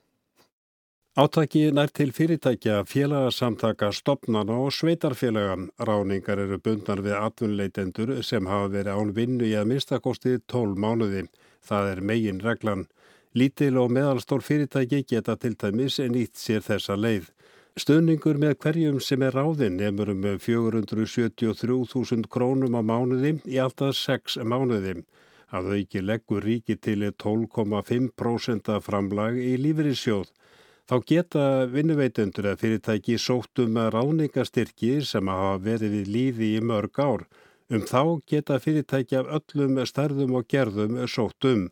Átaki 1.19 1.73
nær 1.75 1.91
til 1.91 2.13
fyrirtækja, 2.15 2.85
félagsamtaka, 2.87 3.89
stopnana 3.93 4.55
og 4.63 4.71
sveitarfélaga. 4.71 5.57
Ráningar 5.83 6.39
eru 6.39 6.61
bundnar 6.63 7.03
við 7.03 7.17
atvinnleitendur 7.19 8.13
sem 8.23 8.47
hafa 8.47 8.69
verið 8.71 9.01
án 9.01 9.11
vinnu 9.17 9.49
í 9.49 9.57
að 9.59 9.73
minnstakosti 9.73 10.37
12 10.47 10.79
mánuði. 10.79 11.25
Það 11.67 11.91
er 11.91 12.01
megin 12.13 12.39
reglan. 12.45 12.87
Lítil 13.35 13.77
og 13.83 13.91
meðalstór 13.91 14.45
fyrirtæki 14.47 15.03
geta 15.03 15.35
til 15.37 15.57
dæmis 15.59 15.99
nýtt 15.99 16.39
sér 16.39 16.63
þessa 16.63 16.95
leið. 16.95 17.33
Stöðningur 17.79 18.39
með 18.39 18.57
hverjum 18.63 19.01
sem 19.03 19.23
er 19.23 19.35
ráðinn 19.35 19.77
nefnur 19.83 20.15
um 20.15 20.25
473.000 20.47 22.31
krónum 22.31 22.79
á 22.79 22.83
mánuði 22.87 23.37
í 23.51 23.59
alltaf 23.63 23.99
6 23.99 24.39
mánuði. 24.47 25.01
Að 25.51 25.73
auki 25.77 26.01
leggur 26.05 26.45
ríki 26.47 26.77
til 26.79 27.03
12,5% 27.11 28.77
framlag 28.87 29.39
í 29.43 29.57
lífeyrissjóð. 29.59 30.29
Þá 30.91 30.97
geta 31.07 31.45
vinnuveitundur 31.71 32.49
að 32.51 32.63
fyrirtæki 32.65 33.17
sóttum 33.19 33.77
að 33.79 33.93
ráningarstyrki 33.95 34.97
sem 35.07 35.29
hafa 35.31 35.61
verið 35.67 35.97
við 35.97 36.09
lífi 36.15 36.49
í 36.57 36.63
mörg 36.67 36.99
ár. 36.99 37.27
Um 37.71 37.85
þá 37.87 38.03
geta 38.27 38.59
fyrirtæki 38.59 39.19
af 39.21 39.31
öllum 39.39 39.79
stærðum 39.87 40.35
og 40.41 40.49
gerðum 40.51 40.99
sóttum. 41.07 41.69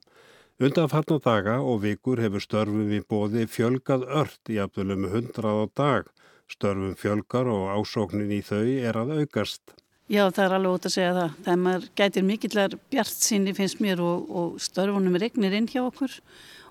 Undanfarnar 0.58 1.18
daga 1.22 1.56
og 1.62 1.82
vikur 1.82 2.22
hefur 2.22 2.42
störfum 2.42 2.94
í 2.94 3.02
bóði 3.02 3.48
fjölgað 3.50 4.06
ört 4.22 4.50
í 4.50 4.60
afdölum 4.62 5.08
100 5.10 5.50
á 5.50 5.66
dag. 5.74 6.06
Störfum 6.50 6.94
fjölgar 6.98 7.50
og 7.50 7.68
ásóknin 7.74 8.30
í 8.34 8.40
þau 8.42 8.66
er 8.66 8.98
að 9.02 9.12
aukast. 9.20 9.74
Já, 10.08 10.22
það 10.32 10.44
er 10.44 10.54
alveg 10.56 10.76
út 10.78 10.86
að 10.88 10.94
segja 10.94 11.16
það. 11.16 11.32
Það 11.44 11.52
er 11.52 11.60
maður 11.64 11.88
gætir 12.00 12.24
mikillar 12.24 12.76
bjart 12.88 13.26
sinni 13.26 13.52
finnst 13.56 13.82
mér 13.84 14.00
og, 14.00 14.30
og 14.30 14.62
störfunum 14.64 15.18
regnir 15.20 15.56
inn 15.58 15.68
hjá 15.68 15.82
okkur 15.82 16.14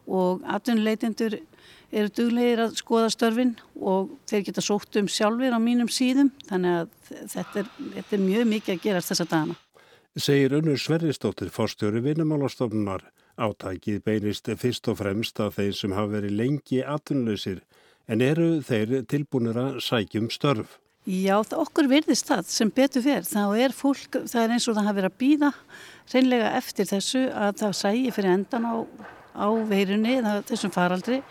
og 0.07 0.47
atvinnuleitendur 0.55 1.35
eru 1.91 2.11
duglegir 2.17 2.63
að 2.65 2.73
skoða 2.79 3.11
störfin 3.13 3.53
og 3.77 4.09
þeir 4.27 4.47
geta 4.47 4.63
sótt 4.63 4.97
um 4.99 5.09
sjálfur 5.11 5.53
á 5.53 5.59
mínum 5.61 5.91
síðum 5.91 6.31
þannig 6.49 6.81
að 6.81 6.89
þetta 7.35 7.61
er, 7.61 7.69
þetta 7.93 8.17
er 8.17 8.23
mjög 8.23 8.49
mikið 8.55 8.73
að 8.73 8.83
gerast 8.87 9.13
þessa 9.13 9.27
dagana. 9.29 9.59
Segir 10.17 10.57
Unnur 10.57 10.81
Sverristóttir, 10.81 11.53
fórstjóri 11.53 12.01
vinnumálastofnunar. 12.01 13.05
Átækið 13.37 14.01
beinist 14.01 14.49
fyrst 14.57 14.89
og 14.89 14.97
fremst 14.97 15.37
að 15.37 15.59
þeir 15.59 15.75
sem 15.77 15.93
hafa 15.93 16.15
verið 16.15 16.39
lengi 16.39 16.81
atvinnuleysir 16.81 17.61
en 18.09 18.23
eru 18.25 18.63
þeir 18.65 19.03
tilbúinir 19.05 19.59
að 19.61 19.77
sækjum 19.85 20.31
störf. 20.33 20.79
Já, 21.07 21.37
það 21.39 21.61
okkur 21.61 21.87
virðist 21.87 22.27
það 22.27 22.49
sem 22.51 22.71
betur 22.75 23.03
fer. 23.05 23.23
Þá 23.23 23.43
er 23.63 23.75
fólk, 23.75 24.17
það 24.27 24.41
er 24.41 24.53
eins 24.57 24.65
og 24.67 24.75
það 24.75 24.87
hafa 24.89 24.97
verið 24.97 25.13
að 25.13 25.19
býða 25.21 25.51
reynlega 26.11 26.49
eftir 26.59 26.89
þessu 26.89 27.21
að 27.31 27.61
það 27.61 27.75
sægi 27.79 28.11
fyrir 28.15 28.33
endan 28.33 28.67
á, 28.67 28.75
á 29.39 29.47
veirunni 29.69 30.17
eða 30.19 30.33
þessum 30.49 30.73
faraldri 30.75 31.21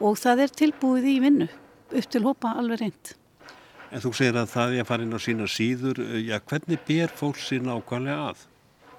og 0.00 0.16
það 0.16 0.44
er 0.46 0.54
tilbúið 0.62 1.08
í 1.12 1.16
vinnu 1.26 1.48
upp 1.88 2.08
til 2.08 2.22
hópa 2.24 2.54
alveg 2.56 2.80
reynd. 2.86 3.12
En 3.92 4.04
þú 4.04 4.14
segir 4.16 4.40
að 4.40 4.50
það 4.54 4.74
er 4.78 4.84
að 4.84 4.88
fara 4.94 5.04
inn 5.04 5.16
á 5.16 5.20
sína 5.20 5.48
síður, 5.48 6.00
já 6.24 6.36
hvernig 6.40 6.80
ber 6.88 7.12
fólk 7.20 7.40
sín 7.40 7.68
ákvæmlega 7.68 8.30
að? 8.32 8.48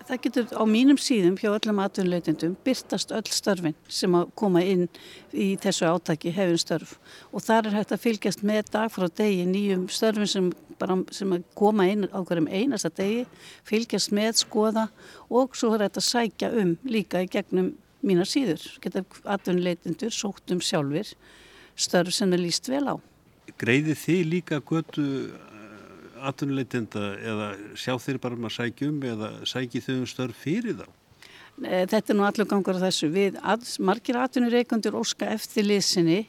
Það 0.10 0.22
getur 0.24 0.46
á 0.58 0.66
mínum 0.66 0.98
síðum 0.98 1.36
hjá 1.38 1.52
öllum 1.52 1.80
atvinnuleitendum 1.84 2.56
byrtast 2.66 3.12
öll 3.14 3.28
störfin 3.30 3.76
sem 3.94 4.16
að 4.18 4.32
koma 4.42 4.64
inn 4.66 4.88
í 5.30 5.52
þessu 5.62 5.86
átaki 5.86 6.32
hefur 6.34 6.58
störf 6.58 6.96
og 7.30 7.44
þar 7.46 7.70
er 7.70 7.76
hægt 7.78 7.94
að 7.94 8.02
fylgjast 8.08 8.42
með 8.42 8.72
dag 8.74 8.90
frá 8.90 9.06
degi 9.06 9.44
nýjum 9.46 9.84
störfin 9.94 10.32
sem, 10.32 10.48
bara, 10.82 10.98
sem 11.14 11.36
koma 11.54 11.86
inn 11.92 12.08
á 12.10 12.26
hverjum 12.26 12.50
einasta 12.50 12.90
degi, 12.90 13.28
fylgjast 13.70 14.10
með, 14.18 14.40
skoða 14.42 14.88
og 15.30 15.54
svo 15.54 15.76
er 15.78 15.86
að 15.86 16.02
sækja 16.02 16.50
um 16.58 16.74
líka 16.90 17.22
í 17.22 17.30
gegnum 17.30 17.76
mínar 18.02 18.26
síður. 18.34 18.66
Geta 18.82 19.06
atvinnuleitendur 19.30 20.10
sótt 20.10 20.50
um 20.50 20.64
sjálfur 20.66 21.14
störf 21.78 22.18
sem 22.18 22.34
er 22.34 22.42
líst 22.42 22.66
vel 22.74 22.88
á. 22.90 22.96
Greiði 23.62 23.94
þið 23.94 24.26
líka 24.34 24.58
götu 24.58 25.06
atvinnuleitenda 26.28 27.04
eða 27.20 27.50
sjá 27.80 27.94
þeir 28.02 28.20
bara 28.24 28.38
um 28.38 28.48
að 28.50 28.56
sækja 28.58 28.90
um 28.90 29.04
eða 29.12 29.30
sækja 29.50 29.86
þau 29.86 29.94
um 29.98 30.10
störf 30.10 30.42
fyrir 30.44 30.82
þá? 30.82 30.88
Þetta 31.60 32.14
er 32.14 32.16
nú 32.16 32.24
allur 32.24 32.48
gangur 32.48 32.78
á 32.80 32.86
þessu. 32.86 33.10
Við 33.12 33.40
að, 33.44 33.66
margir 33.84 34.20
atvinnureikundur 34.22 34.96
óska 34.96 35.28
eftir 35.34 35.66
liðsinni 35.68 36.22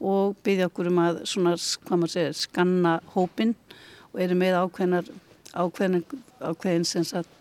og 0.00 0.38
byggja 0.46 0.68
okkur 0.70 0.88
um 0.88 1.00
að 1.02 1.18
svona, 1.28 1.56
hvað 1.84 2.00
maður 2.00 2.14
segir, 2.14 2.38
skanna 2.40 2.94
hópin 3.12 3.52
og 4.14 4.22
eru 4.24 4.38
með 4.38 4.56
ákveðnar 4.62 5.10
ákveðin, 5.58 6.04
ákveðin 6.40 6.86
sagt, 6.88 7.34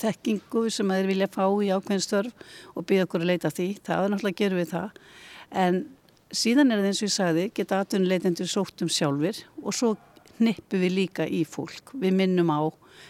þekkingu 0.00 0.66
sem 0.72 0.92
þeir 0.92 1.08
vilja 1.08 1.30
fá 1.30 1.44
í 1.46 1.70
ákveðin 1.70 2.04
störf 2.04 2.52
og 2.74 2.86
byggja 2.88 3.06
okkur 3.06 3.24
að 3.24 3.32
leita 3.32 3.54
því. 3.54 3.70
Það 3.86 4.04
er 4.04 4.12
náttúrulega 4.12 4.36
að 4.36 4.42
gera 4.42 4.60
við 4.60 4.70
það. 4.74 5.00
En 5.64 5.80
síðan 6.30 6.70
er 6.70 6.80
það 6.80 6.90
eins 6.90 7.00
og 7.00 7.08
ég 7.08 7.14
sagði, 7.16 7.48
geta 7.54 7.80
atvinnuleitendur 7.84 8.50
sótt 8.50 8.84
um 8.84 8.92
sjálfur 8.92 9.42
og 9.62 9.76
svo 9.76 9.94
nippu 10.44 10.80
við 10.80 10.96
líka 10.96 11.26
í 11.26 11.42
fólk. 11.48 11.94
Við 12.00 12.16
minnum 12.16 12.52
á 12.52 12.60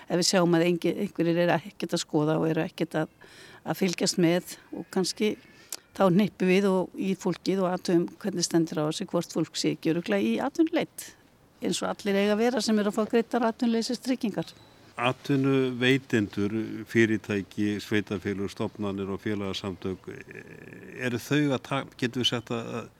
ef 0.08 0.18
við 0.20 0.26
sjáum 0.30 0.56
að 0.58 0.66
einhverjir 0.70 1.44
er 1.44 1.54
ekkert 1.58 1.94
að 1.96 2.04
skoða 2.04 2.38
og 2.40 2.48
eru 2.50 2.64
ekkert 2.64 2.98
að, 3.04 3.14
að 3.64 3.80
fylgjast 3.82 4.20
með 4.22 4.56
og 4.74 4.88
kannski 4.94 5.36
þá 5.96 6.04
nippu 6.14 6.48
við 6.48 6.68
og 6.70 6.98
í 6.98 7.14
fólkið 7.18 7.64
og 7.64 7.72
aðtöfum 7.74 8.08
hvernig 8.22 8.46
stendur 8.46 8.82
á 8.82 8.88
þessu 8.88 9.08
hvort 9.10 9.34
fólk 9.34 9.58
sé 9.58 9.74
ekki 9.74 9.94
öruglega 9.94 10.26
í 10.26 10.36
atvinnuleit 10.42 11.10
eins 11.60 11.80
og 11.82 11.90
allir 11.90 12.16
eiga 12.16 12.34
að 12.36 12.42
vera 12.44 12.62
sem 12.64 12.78
eru 12.80 12.92
að 12.92 12.96
fá 12.96 13.10
greittar 13.10 13.46
atvinnuleysist 13.50 14.04
tryggingar. 14.06 14.52
Atvinnu 15.00 15.70
veitendur, 15.80 16.54
fyrirtæki, 16.88 17.78
sveitafélur, 17.80 18.50
stopnarnir 18.52 19.08
og 19.12 19.20
félagsamtök, 19.22 20.10
eru 21.00 21.20
þau 21.20 21.56
að, 21.56 21.92
getur 22.00 22.22
við 22.22 22.30
sett 22.32 22.52
að 22.52 22.90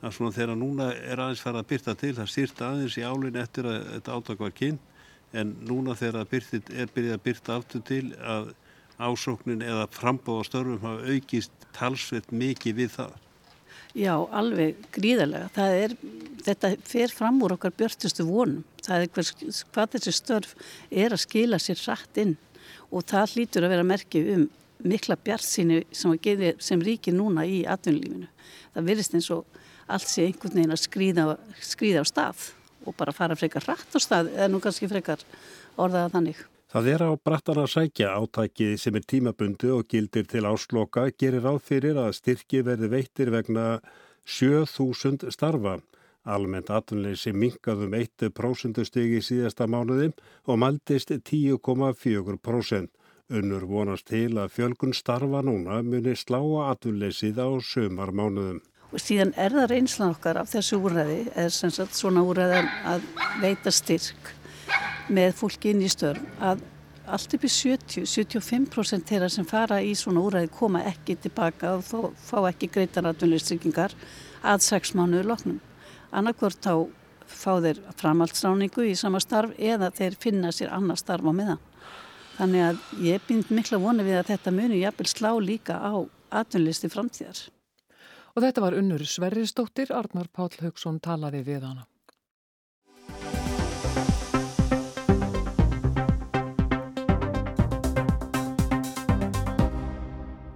að 0.00 0.14
svona 0.16 0.36
þegar 0.36 0.58
núna 0.58 0.90
er 0.96 1.20
aðeins 1.20 1.42
farið 1.44 1.62
að 1.62 1.70
byrta 1.72 1.94
til 2.00 2.12
það 2.16 2.30
styrta 2.32 2.68
aðeins 2.70 2.96
í 2.96 3.04
álinn 3.04 3.40
eftir 3.40 3.68
að 3.68 3.80
þetta 3.94 4.16
átak 4.16 4.44
var 4.44 4.54
kynn 4.56 4.78
en 5.36 5.54
núna 5.68 5.94
þegar 5.98 6.28
byrtið, 6.30 6.70
er 6.74 6.92
byrjað 6.94 7.16
að 7.16 7.24
byrta 7.26 7.56
aftur 7.56 7.84
til 7.86 8.04
að 8.18 8.52
ásóknin 9.00 9.64
eða 9.64 9.88
frambóð 9.94 10.42
á 10.42 10.48
störfum 10.48 10.84
hafa 10.84 11.14
aukist 11.14 11.66
talsveit 11.76 12.32
mikið 12.32 12.80
við 12.82 12.94
það. 12.98 13.18
Já, 13.96 14.12
alveg 14.14 14.78
gríðarlega. 14.94 15.66
Er, 15.82 15.94
þetta 16.46 16.72
fer 16.86 17.14
fram 17.14 17.40
úr 17.42 17.56
okkar 17.56 17.74
björnstustu 17.74 18.26
vonum. 18.28 18.62
Það 18.84 19.06
er 19.06 19.12
hvers, 19.16 19.62
hvað 19.74 19.96
þessi 19.96 20.14
störf 20.14 20.54
er 20.90 21.14
að 21.14 21.24
skila 21.24 21.58
sér 21.62 21.80
rætt 21.88 22.20
inn 22.22 22.36
og 22.90 23.06
það 23.10 23.34
hlýtur 23.34 23.66
að 23.66 23.74
vera 23.74 23.86
merkið 23.86 24.30
um 24.36 24.44
mikla 24.86 25.16
bjart 25.20 25.44
síni 25.44 25.82
sem, 25.92 26.14
sem 26.62 26.82
ríkir 26.82 27.16
núna 27.16 27.44
í 27.46 27.64
atvinnulífinu. 27.68 28.30
Það 28.74 28.86
virðist 28.92 29.16
eins 29.18 29.30
og 29.34 29.59
allt 29.94 30.08
sé 30.08 30.28
einhvern 30.28 30.56
veginn 30.56 30.76
að 30.76 30.84
skrýða, 30.84 31.26
skrýða 31.72 32.04
á 32.04 32.06
stað 32.08 32.46
og 32.86 32.96
bara 32.96 33.14
fara 33.14 33.36
frekar 33.36 33.66
rætt 33.68 33.96
á 33.96 33.98
stað 34.00 34.32
eða 34.36 34.48
nú 34.52 34.60
kannski 34.62 34.88
frekar 34.90 35.22
orðaða 35.76 36.14
þannig. 36.14 36.40
Það 36.70 36.88
er 36.92 37.02
á 37.02 37.10
brattan 37.18 37.58
að 37.58 37.72
sækja 37.72 38.12
átæki 38.14 38.66
sem 38.78 38.94
er 38.94 39.06
tímabundu 39.10 39.72
og 39.74 39.88
gildir 39.90 40.28
til 40.30 40.44
ásloka 40.46 41.08
gerir 41.18 41.42
ráð 41.42 41.64
fyrir 41.66 41.98
að 41.98 42.14
styrki 42.20 42.62
verði 42.62 42.90
veittir 42.92 43.32
vegna 43.34 43.80
7000 44.22 45.32
starfa. 45.34 45.80
Almennt 46.30 46.70
atvinnleysi 46.70 47.32
mingaðum 47.34 47.96
1% 47.96 48.84
stigi 48.86 49.18
í 49.18 49.24
síðasta 49.24 49.66
mánuði 49.66 50.12
og 50.46 50.60
maldist 50.62 51.10
10,4%. 51.10 52.90
Unnur 53.30 53.66
vonast 53.66 54.06
til 54.10 54.38
að 54.38 54.54
fjölgun 54.54 54.94
starfa 54.94 55.42
núna 55.46 55.82
muni 55.82 56.14
slá 56.18 56.38
að 56.38 56.68
atvinnleysið 56.74 57.42
á 57.42 57.48
sömar 57.66 58.14
mánuðum 58.14 58.62
og 58.90 59.02
síðan 59.02 59.32
er 59.38 59.54
það 59.54 59.70
reynslan 59.70 60.14
okkar 60.14 60.40
af 60.40 60.50
þessu 60.50 60.80
úræði 60.82 61.20
eða 61.34 61.54
sem 61.54 61.72
sagt 61.74 61.96
svona 61.98 62.24
úræði 62.26 62.64
að 62.90 63.06
veita 63.42 63.72
styrk 63.74 64.34
með 65.10 65.34
fólki 65.38 65.72
inn 65.74 65.82
í 65.84 65.90
störn 65.90 66.26
að 66.42 66.62
allt 67.10 67.34
upp 67.34 67.44
í 67.46 67.50
70-75% 67.50 69.08
þeirra 69.08 69.28
sem 69.32 69.46
fara 69.48 69.80
í 69.82 69.94
svona 69.98 70.22
úræði 70.22 70.50
koma 70.54 70.84
ekki 70.86 71.16
tilbaka 71.24 71.74
og 71.78 71.84
þó 71.86 71.98
fá 72.14 72.38
ekki 72.50 72.70
greitar 72.70 73.08
atvinnlýstryggingar 73.10 73.96
að 74.46 74.62
6 74.66 74.94
mánuður 74.98 75.32
loknum. 75.32 75.58
Annarkvort 76.14 76.62
þá 76.62 76.86
fá 77.30 77.52
þeir 77.62 77.82
framhaldsráningu 77.98 78.86
í 78.90 78.96
sama 78.98 79.20
starf 79.22 79.54
eða 79.58 79.90
þeir 79.94 80.18
finna 80.22 80.54
sér 80.54 80.72
annar 80.74 80.98
starf 80.98 81.26
á 81.26 81.32
miðan. 81.34 81.62
Þannig 82.38 82.66
að 82.66 82.82
ég 83.04 83.26
bind 83.28 83.50
mikla 83.52 83.80
voni 83.82 84.06
við 84.06 84.20
að 84.20 84.34
þetta 84.34 84.54
muni 84.54 84.82
jafnvel 84.84 85.10
slá 85.10 85.30
líka 85.42 85.76
á 85.82 85.94
atvinnlýsti 86.40 86.90
framtíðar. 86.92 87.48
Og 88.36 88.44
þetta 88.44 88.62
var 88.62 88.76
unnur 88.78 89.02
Sverrisdóttir, 89.02 89.90
Arnar 89.94 90.30
Páll 90.30 90.54
Haugsson 90.62 91.00
talaði 91.02 91.42
við 91.46 91.66
hana. 91.66 91.89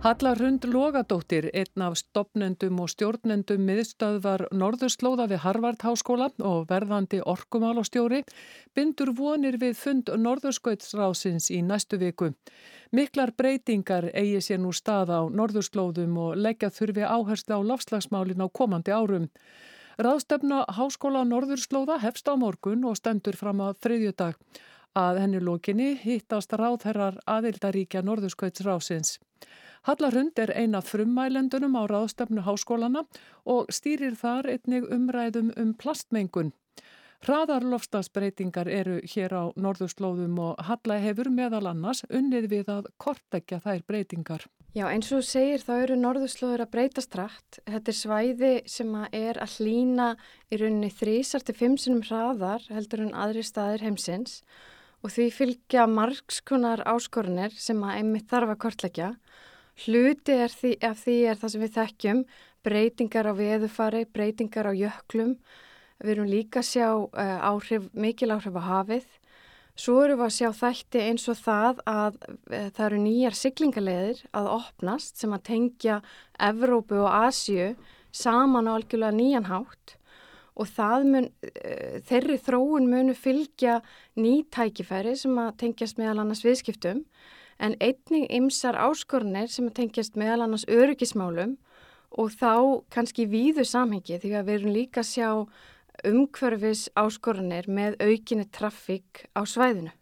Halla 0.04 0.34
Rund 0.34 0.64
Logadóttir, 0.68 1.46
einn 1.56 1.82
af 1.82 1.94
stopnendum 1.96 2.82
og 2.84 2.90
stjórnendum 2.92 3.62
miðstöðvar 3.64 4.42
Norðurslóða 4.52 5.24
við 5.30 5.40
Harvard 5.40 5.80
Háskóla 5.80 6.26
og 6.44 6.66
verðandi 6.68 7.22
orkumálastjóri, 7.24 8.18
bindur 8.76 9.14
vonir 9.16 9.56
við 9.62 9.78
fund 9.80 10.12
Norðurskautsrásins 10.26 11.48
í 11.48 11.62
næstu 11.64 11.96
viku. 12.04 12.34
Miklar 12.92 13.32
breytingar 13.32 14.10
eigi 14.12 14.44
sér 14.44 14.60
nú 14.60 14.74
stað 14.76 15.14
á 15.16 15.20
norðurslóðum 15.24 16.20
og 16.26 16.36
leggja 16.36 16.68
þurfi 16.68 17.08
áherslu 17.08 17.56
á 17.56 17.60
lofslagsmálin 17.72 18.44
á 18.44 18.48
komandi 18.52 18.92
árum. 18.92 19.30
Ráðstefna 19.96 20.66
Háskóla 20.68 21.24
Norðurslóða 21.24 22.02
hefst 22.04 22.28
á 22.28 22.36
morgun 22.36 22.84
og 22.84 23.00
stendur 23.00 23.40
fram 23.40 23.64
að 23.64 23.80
þriðjudag. 23.80 24.36
Að 24.94 25.24
henni 25.24 25.40
lókinni 25.40 25.94
hittast 25.96 26.52
ráðherrar 26.52 27.16
aðildaríkja 27.24 28.04
Norðurskautsrásins. 28.04 29.16
Hallarhund 29.84 30.38
er 30.40 30.54
eina 30.56 30.80
frummælendunum 30.80 31.76
á 31.76 31.82
ráðstefnu 31.90 32.44
háskólana 32.46 33.04
og 33.44 33.68
stýrir 33.68 34.16
þar 34.16 34.48
einnig 34.56 34.86
umræðum 34.88 35.52
um 35.60 35.74
plastmengun. 35.74 36.54
Hraðarlofstafsbreytingar 37.24 38.68
eru 38.68 38.98
hér 39.08 39.32
á 39.32 39.44
norðurslóðum 39.56 40.36
og 40.44 40.58
Halla 40.68 40.98
hefur 41.00 41.30
meðal 41.32 41.70
annars 41.70 42.02
unnið 42.10 42.50
við 42.50 42.72
að 42.74 42.90
kortekja 43.00 43.62
þær 43.64 43.84
breytingar. 43.88 44.44
Já 44.74 44.88
eins 44.90 45.08
og 45.14 45.22
segir 45.24 45.62
þá 45.62 45.72
eru 45.78 45.96
norðurslóður 46.02 46.64
að 46.66 46.72
breytast 46.74 47.16
rætt. 47.16 47.60
Þetta 47.64 47.92
er 47.92 47.96
svæði 47.96 48.52
sem 48.68 48.94
er 49.06 49.40
að 49.40 49.56
hlýna 49.56 50.08
í 50.50 50.58
rauninni 50.60 50.90
þrísar 50.92 51.46
til 51.46 51.56
fimmsunum 51.56 52.02
hraðar 52.04 52.66
heldur 52.74 53.06
en 53.06 53.14
aðri 53.16 53.44
staðir 53.46 53.86
heimsins 53.86 54.42
og 55.04 55.12
því 55.14 55.28
fylgja 55.36 55.86
margskunar 55.88 56.82
áskorunir 56.88 57.54
sem 57.56 57.80
að 57.84 58.00
einmitt 58.00 58.28
þarf 58.28 58.52
að 58.52 58.60
kortleggja. 58.66 59.10
Hluti 59.82 60.38
því, 60.54 60.72
af 60.86 61.02
því 61.02 61.18
er 61.30 61.38
það 61.40 61.52
sem 61.52 61.62
við 61.64 61.76
þekkjum, 61.78 62.24
breytingar 62.64 63.28
á 63.28 63.32
veðufari, 63.34 64.04
breytingar 64.06 64.70
á 64.70 64.72
jöklum, 64.72 65.34
Við 66.02 66.16
erum 66.16 66.28
líka 66.28 66.60
að 66.60 66.68
sjá 66.68 66.88
uh, 66.90 67.36
áhrif, 67.48 67.86
mikil 67.96 68.32
áhrif 68.34 68.56
á 68.58 68.62
hafið. 68.66 69.04
Svo 69.78 69.98
erum 70.04 70.20
við 70.20 70.26
að 70.26 70.34
sjá 70.36 70.48
þætti 70.58 71.02
eins 71.02 71.26
og 71.30 71.38
það 71.40 71.82
að 71.90 72.18
uh, 72.28 72.68
það 72.74 72.86
eru 72.86 73.02
nýjar 73.04 73.38
siglingarleðir 73.38 74.22
að 74.36 74.50
opnast 74.58 75.22
sem 75.22 75.34
að 75.34 75.46
tengja 75.50 76.00
Evrópu 76.50 76.98
og 77.02 77.10
Asju 77.24 77.70
saman 78.14 78.68
á 78.70 78.74
algjörlega 78.74 79.16
nýjan 79.16 79.48
hátt. 79.50 79.96
Og 80.54 80.68
mun, 81.06 81.30
uh, 81.30 81.96
þeirri 82.10 82.38
þróun 82.42 82.90
munu 82.90 83.14
fylgja 83.14 83.80
nýtækifæri 84.18 85.16
sem 85.18 85.38
að 85.38 85.56
tengjast 85.62 85.98
meðal 85.98 86.20
annars 86.20 86.44
viðskiptum 86.44 87.06
en 87.58 87.76
einning 87.80 88.26
ymsar 88.30 88.78
áskornir 88.78 89.50
sem 89.52 89.70
tengjast 89.70 90.18
meðal 90.18 90.46
annars 90.46 90.66
öryggismálum 90.68 91.56
og 92.14 92.30
þá 92.34 92.82
kannski 92.94 93.26
víðu 93.30 93.64
samhengi 93.66 94.20
því 94.22 94.32
að 94.38 94.46
við 94.48 94.58
erum 94.58 94.74
líka 94.74 95.02
að 95.02 95.10
sjá 95.10 95.28
umhverfis 96.04 96.88
áskorunir 96.98 97.68
með 97.70 97.98
aukinni 98.02 98.46
traffík 98.50 99.26
á 99.34 99.42
svæðinu. 99.46 99.92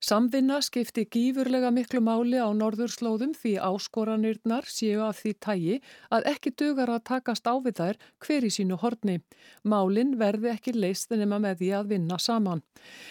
Samvinna 0.00 0.62
skipti 0.64 1.02
gífurlega 1.12 1.68
miklu 1.76 2.00
máli 2.00 2.38
á 2.40 2.48
norðurslóðum 2.56 3.34
því 3.36 3.50
áskoranirnar 3.60 4.64
séu 4.64 5.02
af 5.04 5.18
því 5.20 5.32
tægi 5.44 5.74
að 6.08 6.28
ekki 6.30 6.52
dugar 6.62 6.88
að 6.94 7.02
takast 7.10 7.44
á 7.44 7.52
við 7.60 7.76
þær 7.82 7.98
hver 8.24 8.46
í 8.48 8.50
sínu 8.54 8.78
horni. 8.80 9.18
Málin 9.60 10.14
verði 10.22 10.54
ekki 10.54 10.72
leist 10.72 11.12
nema 11.12 11.36
með 11.44 11.60
því 11.60 11.68
að 11.76 11.92
vinna 11.92 12.16
saman. 12.16 12.64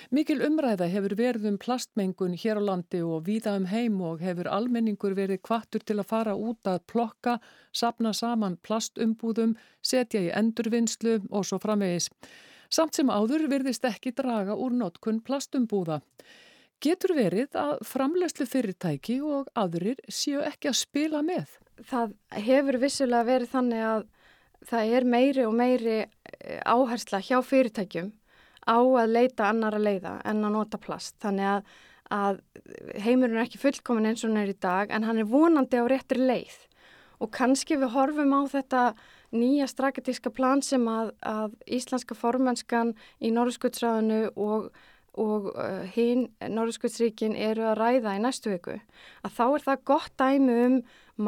Mikil 0.09 0.39
umræða 0.49 0.89
hefur 0.89 1.13
verið 1.21 1.47
um 1.51 1.61
plastmengun 1.61 2.33
hér 2.33 2.57
á 2.57 2.63
landi 2.71 3.03
og 3.05 3.29
víða 3.29 3.53
um 3.61 3.69
heim 3.69 4.01
og 4.01 4.25
hefur 4.25 4.49
almenningur 4.49 5.13
verið 5.13 5.43
kvattur 5.45 5.85
til 5.85 5.99
að 6.01 6.09
fara 6.09 6.33
út 6.33 6.73
að 6.73 6.81
plokka, 6.89 7.37
sapna 7.69 8.17
saman 8.17 8.57
plastumbúðum, 8.65 9.59
setja 9.85 10.25
í 10.25 10.33
endurvinnslu 10.33 11.19
og 11.29 11.45
svo 11.45 11.61
framvegis. 11.61 12.09
Samt 12.73 12.97
sem 12.97 13.13
áður 13.13 13.45
virðist 13.53 13.85
ekki 13.85 14.17
draga 14.17 14.57
úr 14.57 14.73
notkun 14.73 15.21
plastumbúða. 15.21 16.01
Getur 16.79 17.11
verið 17.17 17.57
að 17.59 17.81
framlegslu 17.83 18.45
fyrirtæki 18.47 19.17
og 19.19 19.49
aðrir 19.59 19.99
séu 20.07 20.39
ekki 20.47 20.69
að 20.71 20.77
spila 20.79 21.19
með? 21.25 21.57
Það 21.89 22.13
hefur 22.45 22.77
vissulega 22.79 23.27
verið 23.27 23.51
þannig 23.51 23.83
að 23.83 24.05
það 24.69 24.93
er 24.95 25.07
meiri 25.07 25.43
og 25.47 25.57
meiri 25.59 25.97
eh, 25.99 26.61
áhersla 26.63 27.19
hjá 27.23 27.41
fyrirtækjum 27.43 28.13
á 28.63 28.79
að 28.79 29.11
leita 29.11 29.49
annara 29.49 29.79
leiða 29.79 30.13
en 30.23 30.39
að 30.45 30.55
nota 30.55 30.79
plast. 30.79 31.17
Þannig 31.19 31.49
að, 31.51 31.73
að 32.15 32.39
heimurinn 33.03 33.35
er 33.35 33.43
ekki 33.43 33.59
fullkomin 33.59 34.11
eins 34.11 34.23
og 34.23 34.31
neyri 34.35 34.55
í 34.55 34.61
dag 34.63 34.93
en 34.95 35.07
hann 35.07 35.19
er 35.19 35.27
vonandi 35.27 35.79
á 35.79 35.85
réttri 35.89 36.23
leið. 36.23 36.55
Og 37.19 37.31
kannski 37.35 37.75
við 37.75 37.91
horfum 37.91 38.31
á 38.31 38.41
þetta 38.47 38.83
nýja 39.35 39.67
strategiska 39.67 40.31
plan 40.31 40.63
sem 40.63 40.85
að, 40.87 41.11
að 41.27 41.59
íslenska 41.67 42.15
formenskan 42.15 42.95
í 43.19 43.33
Norðskutsræðinu 43.35 44.29
og 44.39 44.71
og 45.17 45.49
uh, 45.53 45.85
hinn 45.95 46.27
Norðskvöldsríkin 46.41 47.37
eru 47.37 47.65
að 47.71 47.79
ræða 47.79 48.15
í 48.17 48.23
næstu 48.23 48.53
viku 48.53 48.75
að 48.77 49.37
þá 49.37 49.45
er 49.47 49.65
það 49.67 49.85
gott 49.91 50.13
dæmi 50.19 50.57
um 50.65 50.75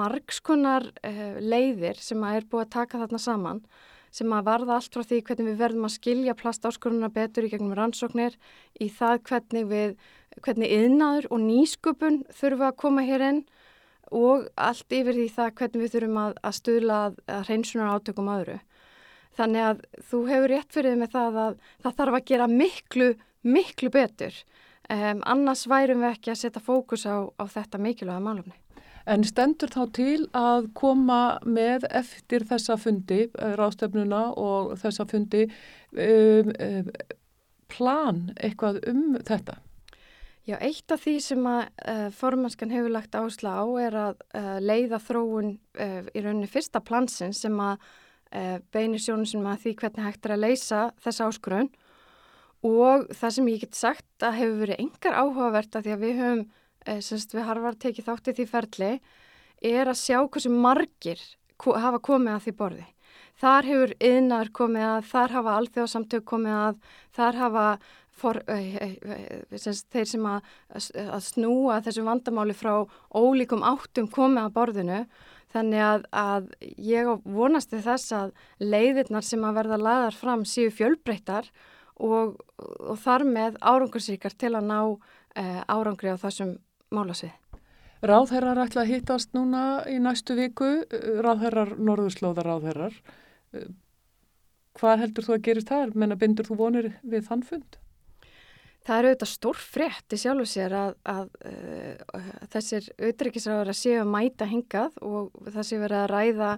margskonar 0.02 0.86
uh, 1.08 1.40
leiðir 1.40 2.00
sem 2.00 2.22
að 2.24 2.42
er 2.42 2.52
búið 2.52 2.66
að 2.68 2.76
taka 2.78 3.02
þarna 3.02 3.22
saman 3.22 3.64
sem 4.12 4.34
að 4.36 4.48
varða 4.48 4.78
allt 4.78 4.96
frá 4.96 5.08
því 5.08 5.22
hvernig 5.28 5.48
við 5.48 5.62
verðum 5.62 5.88
að 5.88 5.96
skilja 5.96 6.38
plastáskoruna 6.40 7.10
betur 7.16 7.48
í 7.48 7.52
gegnum 7.54 7.76
rannsóknir 7.78 8.36
í 8.84 8.90
það 8.92 9.22
hvernig 9.30 9.70
við, 9.70 9.96
hvernig 10.44 10.74
yðnaður 10.76 11.30
og 11.32 11.44
nýsköpun 11.46 12.22
þurfum 12.36 12.68
að 12.68 12.80
koma 12.84 13.06
hér 13.08 13.26
inn 13.30 13.42
og 14.12 14.50
allt 14.60 14.92
yfir 14.92 15.16
því 15.16 15.28
það 15.32 15.54
hvernig 15.62 15.86
við 15.86 15.94
þurfum 15.96 16.22
að, 16.26 16.36
að 16.44 16.58
stuðla 16.60 17.00
að 17.08 17.46
hreinsunar 17.48 17.94
átökum 17.96 18.32
öðru. 18.34 18.60
Þannig 19.40 19.64
að 19.64 19.84
þú 20.10 20.22
hefur 20.28 20.52
rétt 20.52 20.76
fyrir 20.76 20.98
með 21.00 21.14
það 21.16 21.38
að 21.46 21.54
það 21.86 22.00
þarf 22.02 22.18
að 22.18 22.26
gera 22.34 22.48
miklu 22.52 23.10
miklu 23.44 23.92
betur. 23.94 24.36
Um, 24.92 25.22
annars 25.30 25.68
værum 25.70 26.02
við 26.04 26.16
ekki 26.16 26.34
að 26.34 26.42
setja 26.42 26.62
fókus 26.64 27.06
á, 27.08 27.24
á 27.40 27.44
þetta 27.48 27.80
mikilvæga 27.80 28.24
málumni. 28.24 28.58
En 29.10 29.24
stendur 29.26 29.72
þá 29.72 29.82
til 29.96 30.28
að 30.38 30.68
koma 30.78 31.40
með 31.48 31.88
eftir 31.90 32.46
þessa 32.50 32.78
fundi, 32.78 33.24
eh, 33.34 33.56
rástefnuna 33.58 34.22
og 34.38 34.76
þessa 34.82 35.08
fundi, 35.10 35.48
um, 35.96 36.52
um, 36.54 36.92
plan 37.72 38.22
eitthvað 38.38 38.82
um 38.92 39.18
þetta? 39.26 39.58
Já, 40.46 40.58
eitt 40.60 40.92
af 40.92 41.04
því 41.06 41.16
sem 41.22 41.50
að 41.50 41.62
uh, 41.88 42.08
formanskan 42.18 42.74
hefur 42.74 42.94
lagt 42.94 43.16
ásla 43.16 43.56
á 43.62 43.66
er 43.80 43.98
að 44.08 44.24
uh, 44.36 44.58
leiða 44.60 45.00
þróun 45.02 45.52
uh, 45.56 46.02
í 46.12 46.24
rauninni 46.24 46.50
fyrsta 46.50 46.82
plansin 46.82 47.34
sem 47.34 47.58
að 47.62 47.92
beinir 48.72 49.02
sjónum 49.04 49.28
sem 49.28 49.44
að 49.44 49.58
því 49.60 49.72
hvernig 49.82 50.06
hægt 50.06 50.24
er 50.24 50.32
að 50.38 50.44
leysa 50.46 50.78
þessa 51.04 51.26
áskröun 51.28 51.68
og 52.68 53.10
það 53.10 53.36
sem 53.36 53.52
ég 53.52 53.62
get 53.66 53.78
sagt 53.78 54.26
að 54.26 54.40
hefur 54.40 54.60
verið 54.62 54.82
engar 54.84 55.18
áhugavert 55.18 55.76
að 55.76 55.86
því 55.88 55.94
að 55.96 56.04
við 56.06 56.22
höfum, 56.22 56.42
eh, 56.86 57.02
semst 57.02 57.34
við 57.34 57.48
harfar 57.48 57.78
tekið 57.82 58.08
þáttið 58.10 58.38
því 58.38 58.48
ferli, 58.52 58.92
er 59.62 59.86
að 59.88 60.02
sjá 60.02 60.18
hversu 60.28 60.50
margir 60.50 61.22
hafa 61.62 62.00
komið 62.00 62.36
að 62.36 62.44
því 62.46 62.54
borði. 62.58 62.86
Þar 63.42 63.66
hefur 63.66 63.94
yðnar 64.00 64.52
komið 64.54 64.86
að, 64.86 65.02
þar 65.10 65.34
hafa 65.36 65.58
alþjóðsamtök 65.58 66.26
komið 66.30 66.58
að, 66.58 66.80
þar 67.18 67.36
hafa 67.42 67.66
for, 68.22 68.42
eh, 68.48 68.76
eh, 69.02 69.58
semst, 69.58 69.88
þeir 69.90 70.08
sem 70.08 70.26
að, 70.30 70.50
að 70.70 71.22
snúa 71.26 71.82
þessu 71.82 72.06
vandamáli 72.06 72.54
frá 72.54 72.86
ólíkum 73.18 73.66
áttum 73.66 74.10
komið 74.12 74.44
að 74.46 74.56
borðinu. 74.58 75.06
Þannig 75.52 75.84
að, 75.84 76.06
að 76.16 76.52
ég 76.80 77.10
vonast 77.26 77.74
þess 77.74 78.14
að 78.16 78.32
leiðirnar 78.60 79.26
sem 79.26 79.42
að 79.44 79.58
verða 79.60 79.82
laðar 79.82 80.16
fram 80.16 80.46
séu 80.48 80.70
fjölbreyttar 80.72 81.50
og, 82.02 82.42
og 82.58 82.98
þar 83.02 83.28
með 83.30 83.60
árangursríkar 83.62 84.36
til 84.38 84.56
að 84.56 84.68
ná 84.68 84.80
uh, 84.82 85.62
árangri 85.70 86.14
á 86.14 86.18
þessum 86.22 86.58
málasvið. 86.92 87.38
Ráðherrar 88.02 88.64
ætla 88.64 88.82
að 88.82 88.96
hittast 88.96 89.36
núna 89.38 89.84
í 89.86 90.00
næstu 90.02 90.34
viku, 90.34 90.72
ráðherrar, 91.22 91.76
norðurslóðar 91.78 92.48
ráðherrar. 92.50 92.96
Eh, 93.54 93.68
hvað 94.80 95.04
heldur 95.04 95.28
þú 95.28 95.36
að 95.36 95.44
gerist 95.46 95.70
þar? 95.70 95.94
Menna 95.94 96.18
bindur 96.18 96.50
þú 96.50 96.58
vonir 96.64 96.88
við 97.06 97.28
þann 97.28 97.46
fund? 97.46 97.78
Það 98.82 98.98
eru 98.98 99.12
auðvitað 99.12 99.30
stór 99.30 99.60
frétt 99.62 100.16
í 100.16 100.18
sjálfu 100.18 100.48
sér 100.50 100.74
að, 100.74 100.96
að, 101.06 101.28
að, 101.46 102.30
að 102.42 102.48
þessir 102.56 102.88
auðryggisráður 102.98 103.70
að 103.70 103.78
séu 103.78 104.00
að 104.02 104.14
mæta 104.16 104.48
hingað 104.50 104.98
og 105.06 105.36
það 105.52 105.68
séu 105.68 105.82
verið 105.84 106.00
að 106.00 106.10
ræða 106.16 106.52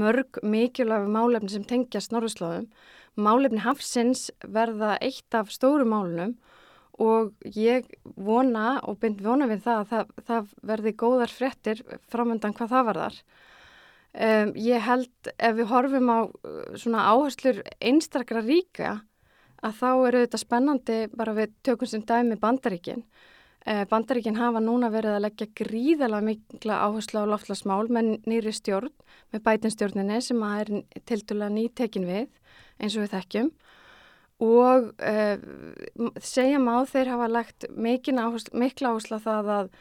mörg 0.00 0.40
mikilvæg 0.44 1.10
málefni 1.12 1.52
sem 1.52 1.66
tengjast 1.68 2.14
norðurslóðum 2.14 2.70
málefni 3.16 3.62
hafsins 3.64 4.28
verða 4.42 4.96
eitt 5.00 5.34
af 5.34 5.50
stóru 5.54 5.86
málunum 5.88 6.36
og 7.02 7.32
ég 7.56 7.88
vona 8.16 8.78
og 8.88 9.00
bind 9.02 9.20
vona 9.24 9.48
við 9.50 9.66
það 9.66 9.82
að 9.82 9.90
það, 9.90 10.14
það 10.28 10.54
verði 10.70 10.92
góðar 11.02 11.32
frettir 11.32 11.82
framöndan 12.08 12.56
hvað 12.56 12.72
það 12.72 12.88
varðar. 12.90 13.18
Um, 14.16 14.54
ég 14.56 14.80
held 14.80 15.30
ef 15.36 15.56
við 15.58 15.68
horfum 15.68 16.08
á 16.08 16.18
uh, 16.24 16.60
svona 16.78 17.04
áherslur 17.12 17.60
einstakra 17.84 18.40
ríka 18.40 18.94
að 19.60 19.76
þá 19.76 19.90
eru 20.08 20.22
þetta 20.24 20.40
spennandi 20.40 20.98
bara 21.12 21.34
við 21.36 21.52
tökum 21.66 21.90
sem 21.90 22.04
dæmi 22.06 22.38
bandaríkinn. 22.40 23.04
Uh, 23.66 23.82
bandaríkinn 23.90 24.36
hafa 24.38 24.60
núna 24.62 24.92
verið 24.94 25.16
að 25.16 25.24
leggja 25.24 25.46
gríðala 25.58 26.20
mikla 26.22 26.76
áherslu 26.86 27.24
á 27.26 27.30
loftlasmál 27.32 27.88
með 27.90 28.12
nýri 28.30 28.52
stjórn, 28.54 28.92
með 29.34 29.42
bætinstjórninni 29.48 30.20
sem 30.22 30.44
að 30.46 30.60
er 30.60 31.00
til 31.10 31.18
dæla 31.26 31.48
nýtekin 31.50 32.06
við 32.06 32.28
eins 32.78 32.94
og 32.94 33.02
við 33.02 33.16
þekkjum. 33.16 33.48
Og 34.46 34.86
uh, 34.94 36.12
segja 36.22 36.60
má 36.62 36.76
þeir 36.86 37.10
hafa 37.16 37.28
lagt 37.32 37.66
áherslu, 37.66 38.54
mikla 38.54 38.94
áherslu 38.94 39.18
það 39.24 39.50
að, 39.56 39.74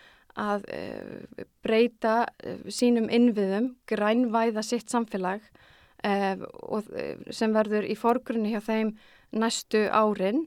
að 0.47 0.67
uh, 0.79 1.45
breyta 1.61 2.15
uh, 2.25 2.65
sínum 2.65 3.05
innviðum, 3.05 3.75
grænvæða 3.85 4.65
sitt 4.65 4.89
samfélag 4.89 5.45
sem 7.33 7.53
verður 7.55 7.85
í 7.89 7.95
forgrunni 7.97 8.51
hjá 8.51 8.59
þeim 8.61 8.91
næstu 9.33 9.87
árin 9.89 10.43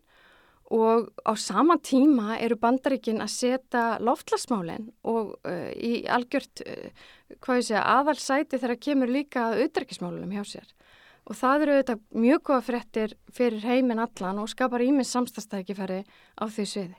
og 0.75 1.09
á 1.25 1.33
sama 1.41 1.79
tíma 1.81 2.37
eru 2.39 2.59
bandaríkin 2.61 3.23
að 3.25 3.33
setja 3.33 3.85
loftlasmálinn 4.05 4.91
og 5.09 5.37
uh, 5.49 5.71
í 5.73 6.05
algjört 6.05 6.65
uh, 6.65 6.91
ég 7.33 7.49
segja 7.65 7.85
aðalsæti 7.97 8.61
þegar 8.61 8.83
kemur 8.83 9.13
líka 9.13 9.49
auðverkismálunum 9.57 10.35
hjá 10.37 10.45
sér 10.45 10.69
og 11.29 11.37
það 11.37 11.65
eru 11.65 11.77
auðvitað 11.77 12.05
mjög 12.25 12.45
góða 12.49 12.63
fréttir 12.69 13.17
fyrir 13.33 13.65
heiminn 13.65 14.01
allan 14.05 14.41
og 14.43 14.49
skapar 14.53 14.85
íminn 14.85 15.09
samstastækifæri 15.09 16.03
á 16.41 16.45
því 16.49 16.65
sviði. 16.69 16.97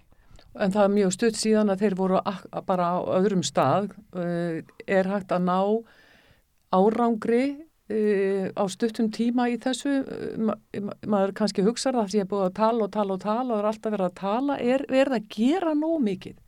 En 0.58 0.74
það 0.74 0.84
er 0.84 0.94
mjög 0.96 1.16
stutt 1.16 1.38
síðan 1.38 1.74
að 1.74 1.84
þeir 1.84 1.96
voru 1.98 2.20
bara 2.66 2.92
á 2.94 2.98
öðrum 3.20 3.46
stað. 3.46 3.92
Uh, 4.14 4.62
er 4.90 5.10
hægt 5.10 5.34
að 5.34 5.46
ná 5.46 5.60
árangri 6.74 7.69
uh, 7.90 8.46
á 8.54 8.64
stuttum 8.72 9.10
tíma 9.16 9.50
í 9.52 9.58
þessu? 9.62 9.96
Ma 10.38 10.58
maður 11.06 11.36
kannski 11.42 11.66
hugsaður 11.66 12.04
að 12.04 12.14
því 12.14 12.24
að 12.24 12.32
búið 12.34 12.46
að 12.48 12.58
tala 12.62 12.86
og 12.88 12.94
tala 12.96 13.18
og 13.18 13.24
tala 13.26 13.48
og 13.48 13.56
það 13.56 13.64
er 13.64 13.72
alltaf 13.72 13.96
verið 13.96 14.10
að 14.10 14.20
tala. 14.22 14.60
Er, 14.60 14.86
er 14.90 15.14
það 15.14 15.20
að 15.20 15.30
gera 15.36 15.76
nóg 15.78 16.00
mikið? 16.08 16.42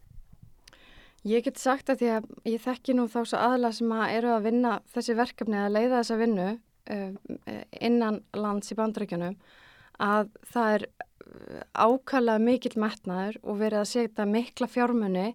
Ég 1.29 1.45
get 1.45 1.61
sagt 1.61 1.91
að 1.93 2.01
því 2.01 2.11
að 2.15 2.29
ég 2.49 2.61
þekki 2.63 2.97
nú 2.97 3.05
þá 3.05 3.21
svo 3.29 3.37
aðla 3.37 3.69
sem 3.77 3.91
að 3.93 4.17
eru 4.17 4.29
að 4.33 4.45
vinna 4.47 4.77
þessi 4.93 5.15
verkefni 5.19 5.59
að 5.61 5.73
leiða 5.75 5.99
þessa 5.99 6.17
vinnu 6.17 6.49
Um, 6.89 7.17
innan 7.77 8.23
lands 8.33 8.71
í 8.73 8.75
bandrækjunum 8.75 9.35
að 10.01 10.31
það 10.49 10.71
er 10.75 10.85
uh, 10.89 11.59
ákvæmlega 11.77 12.41
mikill 12.41 12.73
metnaður 12.81 13.37
og 13.43 13.59
verið 13.59 13.81
að 13.83 13.89
setja 13.91 14.25
mikla 14.25 14.67
fjármunni 14.71 15.27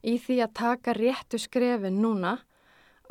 í 0.00 0.14
því 0.24 0.38
að 0.46 0.54
taka 0.56 0.94
réttu 0.96 1.38
skrefin 1.42 2.00
núna. 2.00 2.38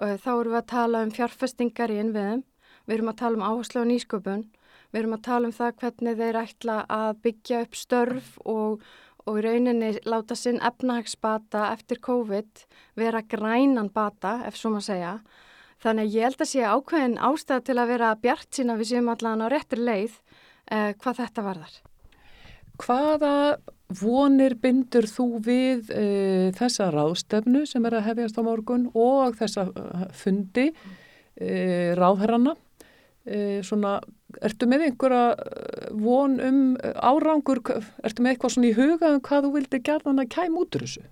Þá 0.04 0.32
erum 0.34 0.52
við 0.52 0.60
að 0.60 0.68
tala 0.74 1.02
um 1.06 1.14
fjárfestingar 1.14 1.94
í 1.94 2.00
innviðum, 2.02 2.44
við 2.84 2.96
erum 2.98 3.12
að 3.14 3.20
tala 3.22 3.40
um 3.40 3.46
áherslu 3.48 3.84
á 3.84 3.86
nýsköpun, 3.88 4.44
við 4.92 5.00
erum 5.00 5.16
að 5.16 5.24
tala 5.30 5.50
um 5.50 5.56
það 5.56 5.78
hvernig 5.80 6.20
þeir 6.20 6.40
ætla 6.42 6.76
að 6.92 7.22
byggja 7.24 7.62
upp 7.64 7.78
störf 7.80 8.34
og, 8.44 8.84
og 9.24 9.40
í 9.40 9.46
rauninni 9.46 9.92
láta 10.04 10.36
sinn 10.36 10.60
efnahagsbata 10.60 11.70
eftir 11.72 12.02
COVID 12.04 12.66
vera 13.00 13.24
grænan 13.24 13.92
bata, 13.94 14.42
ef 14.48 14.60
svo 14.60 14.74
maður 14.74 14.90
segja. 14.90 15.14
Þannig 15.84 16.10
að 16.10 16.18
ég 16.18 16.28
held 16.28 16.44
að 16.44 16.52
sé 16.52 16.68
ákveðin 16.68 17.18
ástæða 17.30 17.64
til 17.68 17.78
að 17.80 17.90
vera 17.94 18.12
bjart 18.24 18.60
sína 18.60 18.76
við 18.80 18.92
séum 18.92 19.10
allan 19.12 19.44
á 19.44 19.48
réttur 19.52 19.82
leið 19.84 20.20
eh, 20.72 20.92
hvað 21.00 21.20
þetta 21.24 21.48
varðar. 21.48 21.80
Hvaða 22.84 23.34
vonir 24.00 24.56
bindur 24.62 25.08
þú 25.10 25.28
við 25.44 25.90
eh, 25.94 26.50
þessa 26.58 26.90
ráðstöfnu 26.94 27.64
sem 27.70 27.86
er 27.88 27.98
að 28.00 28.08
hefjast 28.10 28.38
á 28.40 28.42
morgun 28.46 28.90
og 28.94 29.38
þessa 29.40 29.68
eh, 29.70 30.06
fundi 30.18 30.68
eh, 30.70 31.94
ráðherrana? 32.00 32.56
Eh, 33.24 33.62
svona, 33.64 33.98
ertu 34.44 34.68
með 34.68 34.90
einhverja 34.90 35.26
von 35.96 36.40
um 36.44 36.62
árangur, 37.00 37.62
ertu 38.04 38.24
með 38.24 38.34
eitthvað 38.34 38.56
svona 38.56 38.72
í 38.72 38.78
huga 38.78 39.14
um 39.16 39.22
hvað 39.24 39.48
þú 39.48 39.54
vildi 39.58 39.84
gerðan 39.88 40.24
að 40.24 40.32
kæm 40.36 40.58
út 40.60 40.76
úr 40.76 40.86
þessu? 40.88 41.06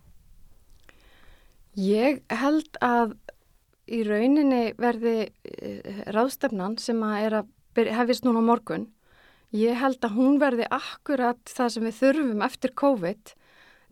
Ég 1.80 2.20
held 2.28 2.82
að 2.84 3.15
í 3.88 4.02
rauninni 4.04 4.74
verði 4.80 5.32
ráðstefnan 6.12 6.76
sem 6.80 7.00
að 7.08 7.39
að 7.39 7.91
hefist 7.96 8.28
núna 8.28 8.44
morgun. 8.44 8.89
Ég 9.52 9.76
held 9.76 10.00
að 10.06 10.16
hún 10.16 10.38
verði 10.40 10.68
akkurat 10.72 11.40
það 11.52 11.72
sem 11.74 11.88
við 11.88 11.98
þurfum 11.98 12.44
eftir 12.46 12.72
COVID 12.80 13.34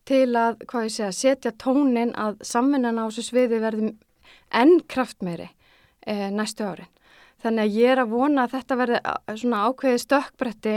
til 0.08 0.28
að, 0.40 0.62
segja, 0.88 1.10
setja 1.12 1.52
tónin 1.60 2.14
að 2.16 2.40
samvinnan 2.48 3.02
á 3.02 3.10
þessu 3.10 3.26
sviði 3.28 3.60
verði 3.62 3.90
enn 4.56 4.80
kraftmeiri 4.90 5.50
e, 5.50 6.30
næstu 6.32 6.64
árin. 6.64 6.90
Þannig 7.44 7.66
að 7.66 7.76
ég 7.80 7.94
er 7.94 8.02
að 8.04 8.14
vona 8.16 8.46
að 8.46 8.56
þetta 8.56 8.78
verði 8.80 9.02
svona 9.42 9.66
ákveði 9.68 10.04
stökkbretti 10.04 10.76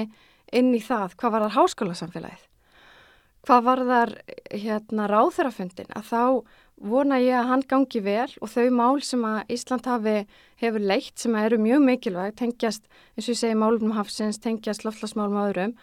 inn 0.53 0.75
í 0.75 0.83
það 0.83 1.17
hvað 1.19 1.35
var 1.35 1.47
þar 1.47 1.57
háskólasamfélagið. 1.57 2.45
Hvað 3.43 3.65
var 3.67 3.85
þar 3.89 4.13
hérna 4.53 5.09
ráþurafundin 5.11 5.95
að 5.99 6.11
þá 6.11 6.23
vona 6.83 7.19
ég 7.23 7.37
að 7.39 7.49
hann 7.51 7.65
gangi 7.71 8.03
vel 8.03 8.29
og 8.43 8.51
þau 8.51 8.69
mál 8.75 9.03
sem 9.07 9.23
að 9.27 9.55
Ísland 9.55 9.87
hafi 9.87 10.17
hefur 10.63 10.83
leitt 10.83 11.23
sem 11.23 11.35
eru 11.39 11.59
mjög 11.63 11.85
mikilvæg 11.87 12.37
tengjast, 12.39 12.87
eins 13.17 13.29
og 13.29 13.35
ég 13.35 13.41
segi 13.41 13.59
málum 13.59 13.95
hafsins, 13.97 14.41
tengjast 14.43 14.87
loftlasmálum 14.87 15.39
áðurum 15.43 15.77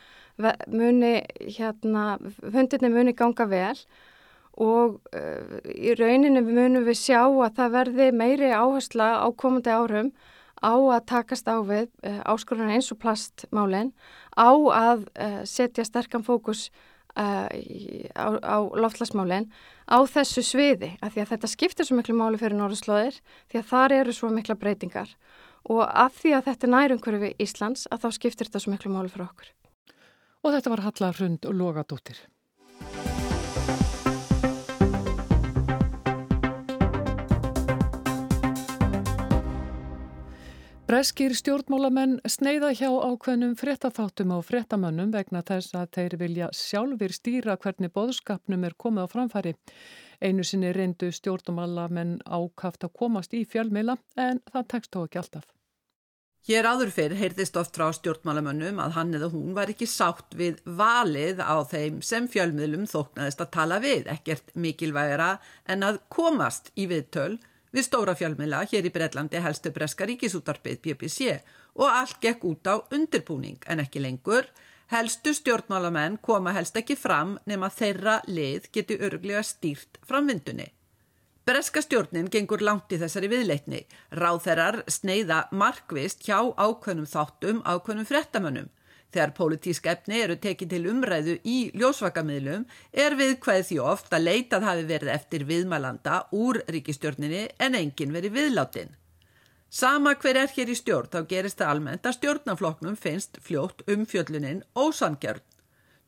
muni, 0.71 1.19
hérna 1.57 2.17
hundinni 2.53 2.91
muni 2.93 3.13
ganga 3.17 3.47
vel 3.49 3.75
og 4.59 4.99
uh, 5.15 5.59
í 5.71 5.95
rauninu 5.95 6.43
munum 6.43 6.87
við 6.87 6.99
sjá 6.99 7.21
að 7.23 7.55
það 7.59 7.73
verði 7.77 8.09
meiri 8.15 8.51
áhersla 8.51 9.11
á 9.23 9.27
komandi 9.31 9.71
árum 9.71 10.11
á 10.59 10.75
að 10.75 11.05
takast 11.07 11.47
á 11.47 11.59
við 11.63 11.87
uh, 12.03 12.19
áskoruna 12.27 12.75
eins 12.75 12.91
og 12.91 12.99
plastmálinn 12.99 13.93
á 14.35 14.51
að 14.51 15.07
uh, 15.15 15.41
setja 15.47 15.87
sterkan 15.87 16.25
fókus 16.27 16.67
á, 17.15 18.27
á 18.39 18.57
loftlasmálinn 18.77 19.49
á 19.89 19.97
þessu 20.05 20.43
sviði 20.45 20.93
að 21.01 21.15
því 21.15 21.23
að 21.23 21.31
þetta 21.33 21.51
skiptir 21.51 21.87
svo 21.87 21.97
miklu 21.97 22.15
máli 22.17 22.39
fyrir 22.41 22.59
norðslóðir 22.59 23.19
því 23.51 23.61
að 23.61 23.69
þar 23.71 23.95
eru 23.99 24.15
svo 24.15 24.31
mikla 24.33 24.57
breytingar 24.59 25.15
og 25.69 25.83
af 25.87 26.19
því 26.21 26.35
að 26.37 26.49
þetta 26.49 26.73
nærumhverju 26.73 27.21
við 27.25 27.45
Íslands 27.45 27.87
að 27.91 28.05
þá 28.05 28.09
skiptir 28.17 28.49
þetta 28.49 28.63
svo 28.63 28.73
miklu 28.73 28.93
máli 28.93 29.11
fyrir 29.11 29.27
okkur. 29.27 29.53
Og 30.45 30.53
þetta 30.55 30.71
var 30.71 30.85
Halla 30.85 31.09
Hrund 31.17 31.47
og 31.49 31.57
Logadóttir. 31.59 32.21
Breskir 40.89 41.35
stjórnmálamenn 41.37 42.15
sneiða 42.25 42.71
hjá 42.73 42.87
ákveðnum 42.89 43.51
fréttaþáttum 43.59 44.31
á 44.33 44.41
fréttamönnum 44.41 45.11
vegna 45.13 45.43
þess 45.45 45.75
að 45.77 45.91
þeir 45.93 46.13
vilja 46.17 46.47
sjálfur 46.57 47.11
stýra 47.13 47.53
hvernig 47.61 47.91
boðskapnum 47.93 48.65
er 48.65 48.73
komið 48.73 49.05
á 49.05 49.07
framfæri. 49.11 49.51
Einu 50.17 50.41
sinni 50.41 50.71
reyndu 50.73 51.11
stjórnmálamenn 51.13 52.15
ákaft 52.25 52.87
að 52.87 52.95
komast 53.03 53.35
í 53.37 53.43
fjölmila 53.45 53.99
en 54.17 54.41
það 54.49 54.65
tekst 54.73 54.97
þó 54.97 55.03
ekki 55.03 55.21
alltaf. 55.21 55.45
Hér 56.49 56.71
áður 56.71 56.95
fyrr 56.95 57.15
heyrðist 57.21 57.61
oft 57.61 57.77
frá 57.77 57.91
stjórnmálamönnum 57.93 58.81
að 58.81 58.97
hann 58.97 59.13
eða 59.19 59.29
hún 59.35 59.53
var 59.53 59.69
ekki 59.69 59.85
sátt 59.85 60.33
við 60.41 60.57
valið 60.65 61.45
á 61.45 61.61
þeim 61.69 62.01
sem 62.01 62.25
fjölmiðlum 62.25 62.89
þóknaðist 62.89 63.45
að 63.45 63.53
tala 63.59 63.77
við, 63.85 64.09
ekkert 64.09 64.55
mikilvægara 64.57 65.35
en 65.69 65.85
að 65.85 66.01
komast 66.09 66.73
í 66.73 66.89
viðtöl 66.89 67.35
við 67.75 67.85
stóra 67.85 68.15
fjölmila 68.17 68.63
hér 68.71 68.87
í 68.87 68.93
Breitlandi 68.93 69.41
helstu 69.43 69.71
breska 69.75 70.07
ríkisútarpið 70.09 70.81
BBC 70.85 71.37
og 71.75 71.87
allt 71.89 72.17
gekk 72.23 72.47
út 72.49 72.69
á 72.69 72.75
undirbúning 72.95 73.61
en 73.67 73.83
ekki 73.83 74.01
lengur. 74.03 74.49
Helstu 74.89 75.35
stjórnmálamenn 75.37 76.17
koma 76.25 76.55
helst 76.55 76.77
ekki 76.79 76.97
fram 76.97 77.37
nema 77.45 77.69
þeirra 77.69 78.19
lið 78.27 78.71
geti 78.73 78.97
örglega 78.97 79.43
stýrt 79.45 80.01
framvindunni. 80.09 80.71
Breska 81.45 81.81
stjórnin 81.81 82.27
gengur 82.29 82.61
langt 82.61 82.91
í 82.93 82.97
þessari 83.01 83.29
viðleitni. 83.29 83.79
Ráþerrar 84.13 84.83
sneiða 84.89 85.47
markvist 85.51 86.25
hjá 86.27 86.37
ákveðnum 86.57 87.07
þáttum 87.09 87.61
ákveðnum 87.65 88.05
frettamönnum. 88.05 88.67
Þegar 89.09 89.31
pólitísk 89.37 89.87
efni 89.89 90.19
eru 90.21 90.35
tekið 90.37 90.69
til 90.73 90.83
umræðu 90.91 91.35
í 91.41 91.57
ljósvakamiðlum 91.81 92.65
er 93.05 93.15
við 93.17 93.35
hvað 93.41 93.63
því 93.69 93.77
oft 93.91 94.13
að 94.13 94.25
leitað 94.27 94.67
hafi 94.67 94.87
verið 94.91 95.13
eftir 95.15 95.45
viðmælanda 95.49 96.19
úr 96.37 96.61
ríkistjórninni 96.69 97.47
en 97.57 97.77
engin 97.79 98.13
verið 98.13 98.35
viðláttinn. 98.37 98.91
Sama 99.69 100.15
hver 100.17 100.37
er 100.43 100.53
hér 100.53 100.69
í 100.73 100.77
stjórn 100.77 101.09
þá 101.13 101.19
gerist 101.29 101.59
það 101.61 101.71
almennt 101.73 102.05
að 102.05 102.15
stjórnaflokknum 102.19 102.95
finnst 102.97 103.41
fljótt 103.45 103.83
um 103.89 104.05
fjölluninn 104.09 104.63
ósangjörn. 104.77 105.45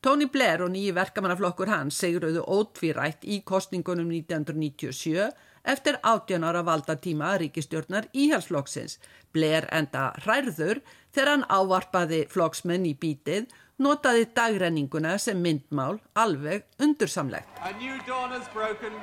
Tony 0.02 0.26
Blair 0.26 0.64
og 0.64 0.72
nýji 0.74 0.90
verkamannaflokkur 0.96 1.70
hans 1.70 2.00
segruðu 2.02 2.40
ótvírætt 2.50 3.22
í 3.22 3.36
kostningunum 3.46 4.08
1997 4.10 5.28
eftir 5.62 5.98
18 6.02 6.42
ára 6.42 6.64
valdatíma 6.66 7.36
ríkistjórnar 7.38 8.08
íhalsflokksins. 8.10 8.96
Blair 9.30 9.68
enda 9.70 10.08
hærður 10.24 10.80
þegar 11.14 11.30
hann 11.30 11.44
ávarpaði 11.46 12.24
flokksmenn 12.34 12.88
í 12.90 12.96
bítið, 12.98 13.46
notaði 13.78 14.26
dagrenninguna 14.34 15.14
sem 15.22 15.38
myndmál 15.38 16.00
alveg 16.18 16.66
undursamlegt. 16.82 17.46
Broken, 18.52 18.98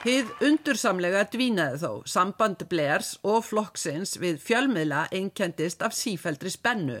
Hið 0.00 0.30
undursamlega 0.40 1.26
dvínaði 1.28 1.76
þó, 1.82 1.90
samband 2.08 2.62
Blairs 2.70 3.18
og 3.20 3.42
flokksins 3.44 4.14
við 4.16 4.38
fjölmiðla 4.40 5.02
einkendist 5.12 5.84
af 5.84 5.92
sífældri 5.92 6.48
spennu. 6.54 6.96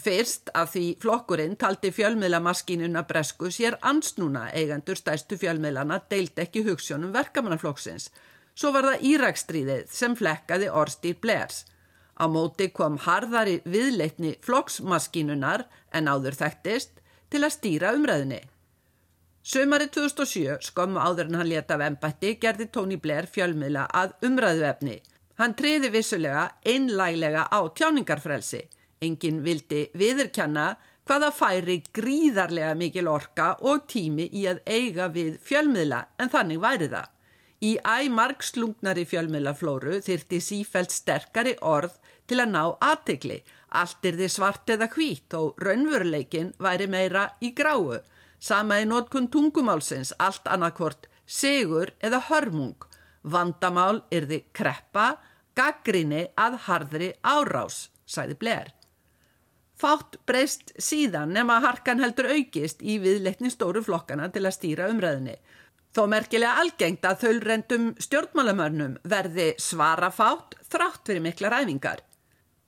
Fyrst 0.00 0.48
af 0.56 0.72
því 0.72 0.84
flokkurinn 1.02 1.58
taldi 1.60 1.90
fjölmiðlamaskínuna 1.92 3.04
bresku 3.10 3.52
sér 3.52 3.76
ansnúna 3.84 4.46
eigendur 4.56 4.96
stæstu 4.96 5.36
fjölmiðlana 5.36 6.00
deilt 6.08 6.40
ekki 6.40 6.64
hugssjónum 6.64 7.12
verkamannaflokksins. 7.12 8.08
Svo 8.56 8.72
var 8.72 8.94
það 8.94 9.08
Írakstríðið 9.12 9.86
sem 10.00 10.16
flekkaði 10.16 10.72
orstýr 10.72 11.20
Blairs. 11.20 11.66
Á 12.16 12.24
móti 12.32 12.72
kom 12.72 12.96
harðari 13.04 13.60
viðleitni 13.68 14.38
flokksmaskínunar 14.40 15.68
en 15.92 16.08
áður 16.08 16.40
þekktist 16.40 17.02
til 17.28 17.44
að 17.44 17.58
stýra 17.60 17.92
umræðinni. 17.92 18.46
Sömari 19.48 19.86
2007, 19.88 20.58
skömmu 20.60 21.00
áður 21.00 21.30
en 21.30 21.38
hann 21.38 21.48
leta 21.48 21.78
af 21.78 21.82
embætti, 21.86 22.34
gerði 22.36 22.66
Tony 22.68 22.98
Blair 23.00 23.24
fjölmiðla 23.32 23.86
að 23.96 24.10
umræðuefni. 24.28 24.96
Hann 25.40 25.54
treyði 25.56 25.88
vissulega 25.94 26.42
einlæglega 26.68 27.46
á 27.48 27.60
tjáningarfrelsi. 27.78 28.60
Engin 29.00 29.38
vildi 29.46 29.86
viðurkjanna 29.96 30.66
hvaða 31.08 31.30
færi 31.32 31.78
gríðarlega 31.96 32.74
mikil 32.76 33.08
orka 33.08 33.46
og 33.70 33.86
tími 33.88 34.26
í 34.36 34.44
að 34.52 34.60
eiga 34.68 35.08
við 35.16 35.40
fjölmiðla 35.48 36.02
en 36.20 36.34
þannig 36.36 36.60
væri 36.66 36.90
það. 36.92 37.08
Í 37.64 37.72
æmark 37.88 38.44
slungnari 38.44 39.06
fjölmiðlaflóru 39.08 40.02
þyrti 40.04 40.42
sífælt 40.44 40.92
sterkari 40.92 41.56
orð 41.72 41.96
til 42.28 42.42
að 42.44 42.52
ná 42.52 42.62
aðtikli. 42.90 43.40
Allt 43.80 44.12
er 44.12 44.20
þið 44.20 44.36
svart 44.36 44.76
eða 44.76 44.92
hvít 44.92 45.40
og 45.40 45.56
raunveruleikin 45.64 46.52
væri 46.60 46.92
meira 46.92 47.30
í 47.40 47.54
gráu. 47.56 47.96
Sama 48.38 48.78
í 48.82 48.86
nótkun 48.86 49.28
tungumálsins 49.32 50.12
allt 50.18 50.46
annarkvort 50.46 51.08
sigur 51.26 51.92
eða 52.00 52.22
hörmung. 52.30 52.76
Vandamál 53.22 54.04
er 54.14 54.28
þið 54.30 54.44
kreppa, 54.54 55.06
gaggrinni 55.58 56.28
að 56.38 56.58
harðri 56.68 57.12
árás, 57.26 57.88
sæði 58.06 58.38
Blair. 58.38 58.72
Fátt 59.78 60.16
breyst 60.26 60.72
síðan 60.82 61.34
nema 61.34 61.60
harkan 61.62 62.00
heldur 62.02 62.30
aukist 62.32 62.80
í 62.82 62.96
viðleitni 63.02 63.50
stóru 63.50 63.82
flokkana 63.86 64.26
til 64.34 64.46
að 64.46 64.56
stýra 64.56 64.88
umræðinni. 64.90 65.36
Þó 65.94 66.02
merkilega 66.10 66.58
algengt 66.62 67.06
að 67.06 67.22
þaulrendum 67.24 67.86
stjórnmálamörnum 68.02 68.98
verði 69.08 69.52
svarafátt 69.62 70.58
þrátt 70.70 71.06
fyrir 71.06 71.24
mikla 71.24 71.52
ræfingar. 71.54 72.02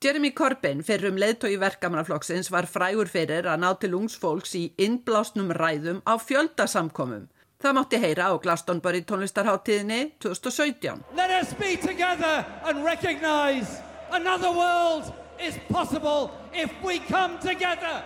Jeremy 0.01 0.31
Corbyn 0.33 0.79
fyrir 0.81 1.11
um 1.11 1.19
leðtói 1.21 1.59
verkamannaflokksins 1.61 2.49
var 2.49 2.65
frægur 2.65 3.11
fyrir 3.13 3.45
að 3.45 3.59
ná 3.61 3.67
til 3.83 3.91
ungs 3.99 4.15
fólks 4.17 4.55
í 4.57 4.63
innblásnum 4.81 5.51
ræðum 5.53 5.99
á 6.09 6.17
fjöldasamkomum. 6.17 7.27
Það 7.61 7.77
mátti 7.77 8.01
heyra 8.01 8.31
á 8.33 8.41
Glastonbury 8.41 9.03
tónlistarháttíðinni 9.05 10.15
2017. 10.25 11.05
Let 11.13 11.35
us 11.37 11.53
be 11.53 11.77
together 11.77 12.47
and 12.65 12.81
recognize 12.81 13.83
another 14.11 14.49
world 14.49 15.13
is 15.37 15.61
possible 15.69 16.33
if 16.55 16.73
we 16.81 16.97
come 17.05 17.37
together. 17.45 18.01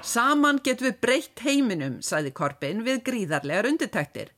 Saman 0.00 0.60
getum 0.64 0.86
við 0.86 1.00
breytt 1.04 1.40
heiminum, 1.44 1.98
sæði 2.00 2.30
Korbin 2.32 2.80
við 2.86 3.02
gríðarlegar 3.04 3.68
undirtæktir. 3.68 4.30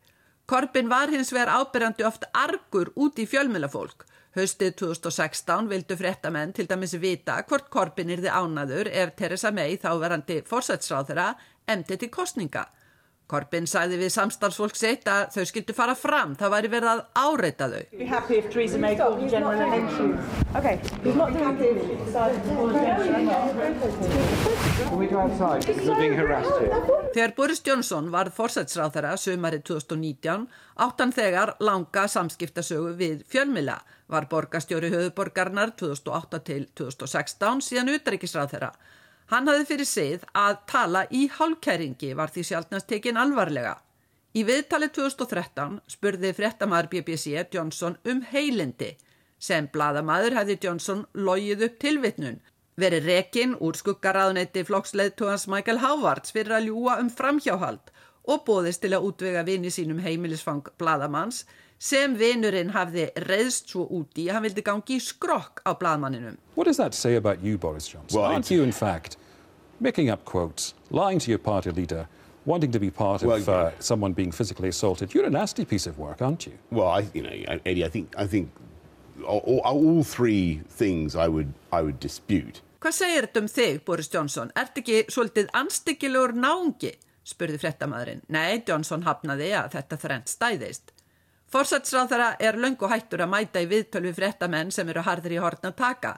Korbin 0.53 0.89
var 0.89 1.09
hins 1.09 1.31
vegar 1.33 1.49
ábyrjandi 1.49 2.05
oft 2.05 2.27
argur 2.37 2.91
út 3.01 3.17
í 3.23 3.25
fjölmjölafólk. 3.25 4.03
Haustið 4.37 4.75
2016 4.83 5.71
vildu 5.71 5.97
fréttamenn 5.97 6.53
til 6.53 6.67
dæmis 6.69 6.93
vita 7.01 7.39
hvort 7.49 7.71
Korbin 7.73 8.13
yrði 8.13 8.29
ánaður 8.29 8.91
ef 8.93 9.15
Theresa 9.17 9.49
May 9.49 9.79
þáverandi 9.81 10.43
fórsætsráðura 10.51 11.31
emdi 11.75 11.97
til 11.97 12.11
kostninga. 12.13 12.67
Korbin 13.33 13.65
sæði 13.65 13.97
við 13.97 14.11
samstarfsfólk 14.13 14.77
sitt 14.77 15.07
að 15.09 15.31
þau 15.33 15.45
skildu 15.49 15.73
fara 15.77 15.95
fram, 15.97 16.35
það 16.37 16.53
væri 16.53 16.71
verið 16.75 16.91
að 16.91 17.01
áreita 17.17 17.69
þau. 17.73 17.83
Þegar 27.13 27.35
Boris 27.41 27.65
Johnson 27.65 28.13
varð 28.13 28.37
fórsætsráðara 28.37 29.17
sömari 29.17 29.63
2019 29.65 30.47
áttan 30.85 31.17
þegar 31.17 31.57
langa 31.65 32.05
samskiptasögu 32.13 32.93
við 33.01 33.25
fjölmila 33.33 33.81
var 34.13 34.29
borgastjóri 34.29 34.93
höfuborgarnar 34.93 35.73
2008 35.81 36.43
til 36.51 36.67
2016 36.77 37.65
síðan 37.65 37.95
utryggisráðara. 37.97 38.75
Hann 39.33 39.49
hafði 39.49 39.65
fyrir 39.65 39.89
sið 39.89 40.25
að 40.37 40.57
tala 40.69 41.01
í 41.09 41.23
hálkæringi 41.33 42.11
var 42.19 42.29
því 42.35 42.43
sjálfnast 42.51 42.89
tekin 42.91 43.17
alvarlega. 43.17 43.79
Í 44.37 44.43
viðtali 44.45 44.91
2013 44.93 45.79
spurði 45.95 46.35
fréttamaður 46.37 46.91
BBC 46.93 47.47
Johnson 47.55 47.97
um 48.13 48.21
heilindi. 48.29 48.91
Sem 49.41 49.71
bladamaður 49.73 50.37
hefði 50.37 50.59
Johnson 50.67 51.07
logið 51.17 51.65
upp 51.67 51.81
tilvitnun, 51.81 52.37
verið 52.77 53.09
rekinn 53.09 53.57
úr 53.57 53.81
skuggaraðunetti 53.81 54.67
flokksleðtúans 54.69 55.49
Michael 55.49 55.81
Howards 55.81 56.37
fyrir 56.37 56.59
að 56.59 56.69
ljúa 56.69 56.99
um 57.01 57.09
framhjáhald 57.09 57.89
og 58.29 58.45
bóðist 58.47 58.85
til 58.85 58.93
að 58.95 59.09
útvega 59.09 59.43
vini 59.47 59.71
sínum 59.73 60.01
heimilisfang 60.03 60.69
bladamanns 60.79 61.45
sem 61.83 62.15
vinurinn 62.15 62.71
hafði 62.77 63.09
reyðst 63.27 63.73
svo 63.73 63.89
úti 63.91 64.29
að 64.29 64.37
hann 64.37 64.47
vildi 64.47 64.63
gangi 64.63 64.99
í 64.99 65.03
skrokk 65.03 65.65
á 65.67 65.75
bladmanninum. 65.75 66.39
What 66.55 66.67
does 66.71 66.79
that 66.79 66.95
say 66.95 67.17
about 67.17 67.43
you 67.43 67.59
Boris 67.59 67.89
Johnson? 67.89 68.15
Well, 68.15 68.31
Aren't 68.31 68.51
you 68.51 68.63
in 68.63 68.73
fact 68.73 69.17
making 69.83 70.11
up 70.11 70.25
quotes, 70.25 70.75
lying 70.91 71.19
to 71.19 71.31
your 71.31 71.39
party 71.39 71.71
leader, 71.71 72.09
wanting 72.45 72.71
to 72.73 72.79
be 72.79 72.91
part 72.91 73.23
well, 73.23 73.37
of 73.37 73.49
uh, 73.49 73.71
someone 73.81 74.13
being 74.13 74.33
physically 74.33 74.69
assaulted. 74.69 75.13
You're 75.15 75.27
a 75.27 75.31
nasty 75.31 75.65
piece 75.65 75.87
of 75.87 75.99
work, 75.99 76.23
aren't 76.23 76.47
you? 76.47 76.53
Well, 76.71 76.89
I, 76.89 77.07
you 77.13 77.23
know, 77.23 77.59
Eddie, 77.67 77.85
I 77.85 77.89
think, 77.89 78.15
I 78.17 78.27
think 78.27 78.51
all, 79.27 79.61
all 79.65 80.03
three 80.05 80.61
things 80.69 81.17
I 81.17 81.29
would, 81.29 81.53
I 81.73 81.83
would 81.83 82.01
dispute. 82.01 82.63
Hvað 82.83 82.97
segir 82.97 83.27
þetta 83.29 83.43
um 83.43 83.49
þig, 83.51 83.85
Boris 83.87 84.09
Johnson? 84.11 84.49
Ert 84.59 84.79
ekki 84.81 85.05
svolítið 85.13 85.53
anstíkilegur 85.55 86.33
náungi? 86.35 86.97
Spurði 87.25 87.61
frettamæðurinn. 87.63 88.25
Nei, 88.33 88.63
Johnson 88.69 89.07
hafnaði 89.07 89.53
að 89.59 89.73
þetta 89.77 89.99
þrennt 90.05 90.33
stæðist. 90.33 90.93
Forsatsráð 91.53 92.13
þeirra 92.15 92.29
er 92.41 92.57
löngu 92.57 92.89
hættur 92.89 93.23
að 93.25 93.33
mæta 93.35 93.61
í 93.61 93.69
viðtölvi 93.69 94.15
frettamenn 94.17 94.71
sem 94.73 94.89
eru 94.89 95.03
harðir 95.05 95.37
í 95.37 95.43
hortna 95.43 95.73
taka. 95.77 96.17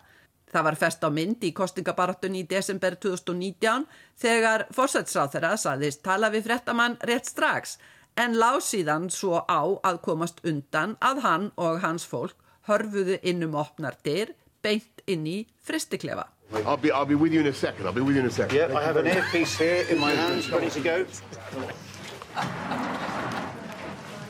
Það 0.54 0.66
var 0.68 0.78
fest 0.78 1.02
á 1.02 1.10
mynd 1.10 1.42
í 1.42 1.50
kostingabaratun 1.50 2.36
í 2.38 2.44
desember 2.46 2.94
2019 3.02 3.88
þegar 4.22 4.68
fórsætsráð 4.76 5.32
þeirra 5.34 5.56
saðist 5.58 6.04
tala 6.06 6.30
við 6.30 6.46
frettamann 6.46 6.94
rétt 7.02 7.26
strax 7.26 7.74
en 8.14 8.38
lág 8.38 8.60
síðan 8.62 9.08
svo 9.10 9.42
á 9.50 9.66
að 9.82 9.98
komast 10.06 10.38
undan 10.46 10.94
að 11.02 11.24
hann 11.26 11.50
og 11.58 11.82
hans 11.82 12.06
fólk 12.06 12.38
hörfuðu 12.68 13.18
innum 13.26 13.58
opnar 13.58 13.98
dyr 14.06 14.36
beint 14.62 15.02
inn 15.10 15.26
í 15.26 15.40
fristiklefa. 15.66 16.28
I'll 16.52 16.76
be, 16.76 16.90
I'll 16.90 17.06
be 17.06 17.14
with 17.14 17.32
you 17.32 17.40
in 17.40 17.46
a 17.46 17.52
second, 17.52 17.86
I'll 17.86 17.92
be 17.92 18.00
with 18.00 18.14
you 18.16 18.20
in 18.20 18.26
a 18.26 18.30
second. 18.30 18.56
Yeah, 18.56 18.76
I 18.76 18.82
have 18.82 18.96
an 18.96 19.06
earpiece 19.06 19.58
here 19.58 19.84
in 19.90 19.98
my 19.98 20.12
hands 20.12 20.50
ready 20.50 20.70
to 20.70 20.80
go. 20.80 21.06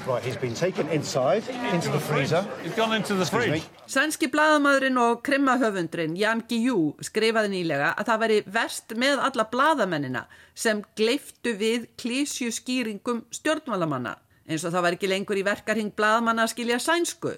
Right, 0.07 0.23
he's 0.23 0.37
been 0.37 0.55
taken 0.55 0.87
inside, 0.91 1.49
into 1.73 1.91
the 1.91 1.99
freezer. 1.99 2.45
He's 2.63 2.75
gone 2.75 2.93
into 2.93 3.15
the 3.15 3.25
fridge. 3.25 3.63
Sænski 3.87 4.29
bladamæðurinn 4.29 4.99
og 5.01 5.23
krimmahöfundrin 5.25 6.17
Jan 6.17 6.43
Guillou 6.49 6.93
skrifaði 7.01 7.49
nýlega 7.53 7.95
að 7.97 8.11
það 8.11 8.21
væri 8.23 8.39
verst 8.53 8.95
með 9.01 9.23
alla 9.25 9.47
bladamennina 9.49 10.27
sem 10.55 10.83
gleiftu 10.97 11.55
við 11.57 11.89
klísju 12.01 12.53
skýringum 12.53 13.25
stjórnmálamanna 13.33 14.19
eins 14.45 14.65
og 14.65 14.75
það 14.75 14.85
var 14.87 14.99
ekki 14.99 15.09
lengur 15.09 15.41
í 15.41 15.47
verkarhing 15.47 15.93
bladamanna 15.97 16.45
að 16.45 16.53
skilja 16.53 16.81
sænsku 16.85 17.33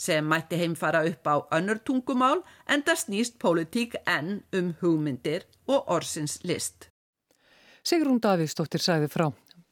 sem 0.00 0.24
mætti 0.24 0.56
heimfara 0.60 1.02
upp 1.10 1.28
á 1.28 1.36
önnur 1.58 1.82
tungumál 1.84 2.40
en 2.68 2.84
það 2.86 3.02
snýst 3.04 3.36
pólitík 3.42 3.98
enn 4.08 4.40
um 4.56 4.72
hugmyndir 4.80 5.44
og 5.68 5.92
orsins 5.96 6.38
list. 6.44 6.88
Sigrún 7.84 8.20
Davíðsdóttir 8.24 8.82
sæði 8.84 9.08
frá. 9.12 9.30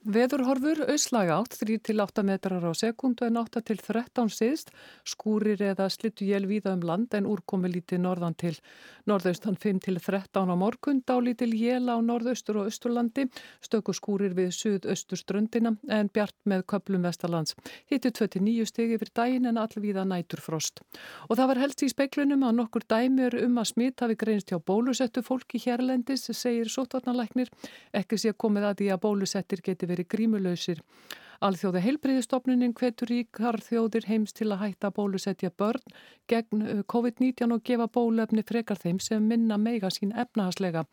Veðurhorfur 0.09 0.87
auðslaga 0.89 1.35
átt 1.37 1.59
3-8 1.61 2.23
metrar 2.25 2.63
á 2.65 2.73
sekundu 2.73 3.27
en 3.27 3.37
8-13 3.37 4.31
síðst, 4.33 4.71
skúrir 5.05 5.61
eða 5.61 5.91
slittu 5.93 6.25
jél 6.25 6.47
víða 6.49 6.73
um 6.79 6.85
land 6.89 7.13
en 7.13 7.27
úrkomi 7.29 7.69
lítið 7.69 8.01
norðan 8.07 8.33
til 8.41 8.55
norðaustan 9.05 9.59
5-13 9.61 10.49
á 10.49 10.57
morgun, 10.57 11.03
dálítil 11.05 11.51
jél 11.53 11.93
á 11.93 12.01
norðaustur 12.01 12.63
og 12.63 12.71
austurlandi, 12.71 13.27
stöku 13.61 13.93
skúrir 13.93 14.33
við 14.39 14.55
suðausturströndina 14.57 15.75
en 15.93 16.09
bjart 16.09 16.39
með 16.49 16.65
köplum 16.73 17.05
vestalands. 17.05 17.53
Hittu 17.93 18.09
29 18.09 18.65
stegi 18.65 18.97
fyrir 18.97 19.13
daginn 19.13 19.51
en 19.53 19.61
allvíða 19.61 20.07
næturfrost. 20.09 20.81
Og 21.29 21.37
það 21.37 21.53
var 21.53 21.63
helst 21.67 21.85
í 21.85 21.91
speiklunum 21.93 22.49
að 22.49 22.57
nokkur 22.63 22.89
dæmur 22.89 23.37
um 23.43 23.61
að 23.61 23.75
smitt 23.75 24.01
hafi 24.01 24.17
greinst 24.17 24.49
hjá 24.49 24.57
bólusettu 24.57 25.21
fólki 25.21 25.61
hérlendis, 25.67 26.31
segir 26.33 26.73
sótvarnalæknir, 26.73 27.53
ekki 27.93 28.17
sé 28.17 28.33
komið 28.33 28.71
að 28.73 28.81
því 28.81 28.93
að 28.97 29.05
bólusettir 29.05 29.65
geti 29.69 29.85
verið 29.85 29.98
verið 29.99 30.13
grímulausir. 30.15 30.83
Alþjóða 31.39 31.85
heilbriðistofnunin 31.85 32.75
hvetur 32.75 33.13
ríkar 33.13 33.61
þjóðir 33.63 34.09
heims 34.09 34.35
til 34.35 34.49
að 34.51 34.65
hætta 34.65 34.91
bólusetja 34.91 35.53
börn 35.55 35.85
gegn 36.27 36.63
uh, 36.65 36.81
COVID-19 36.91 37.55
og 37.55 37.63
gefa 37.63 37.87
bólefni 37.87 38.43
frekar 38.43 38.81
þeim 38.81 38.99
sem 38.99 39.23
minna 39.23 39.59
meiga 39.59 39.91
sín 39.95 40.11
efnahaslega. 40.19 40.85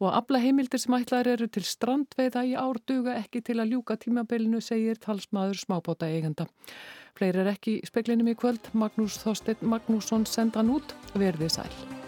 Og 0.00 0.08
afla 0.10 0.40
heimildir 0.40 0.80
sem 0.80 0.96
ætlar 0.96 1.28
eru 1.30 1.46
til 1.52 1.62
strandveiða 1.68 2.46
í 2.48 2.54
árduga 2.58 3.18
ekki 3.20 3.44
til 3.44 3.60
að 3.60 3.76
ljúka 3.76 3.98
tímabilinu, 4.00 4.60
segir 4.64 4.98
talsmaður 4.98 5.60
smábóta 5.60 6.08
eigenda. 6.08 6.48
Fleiri 7.14 7.44
er 7.44 7.52
ekki 7.52 7.76
í 7.78 7.86
speklinum 7.86 8.32
í 8.32 8.34
kvöld. 8.34 8.72
Magnús 8.72 9.20
Þorstein 9.22 9.60
Magnússon 9.62 10.26
sendan 10.26 10.72
út. 10.74 10.96
Verðið 11.14 11.60
sæl. 11.60 12.03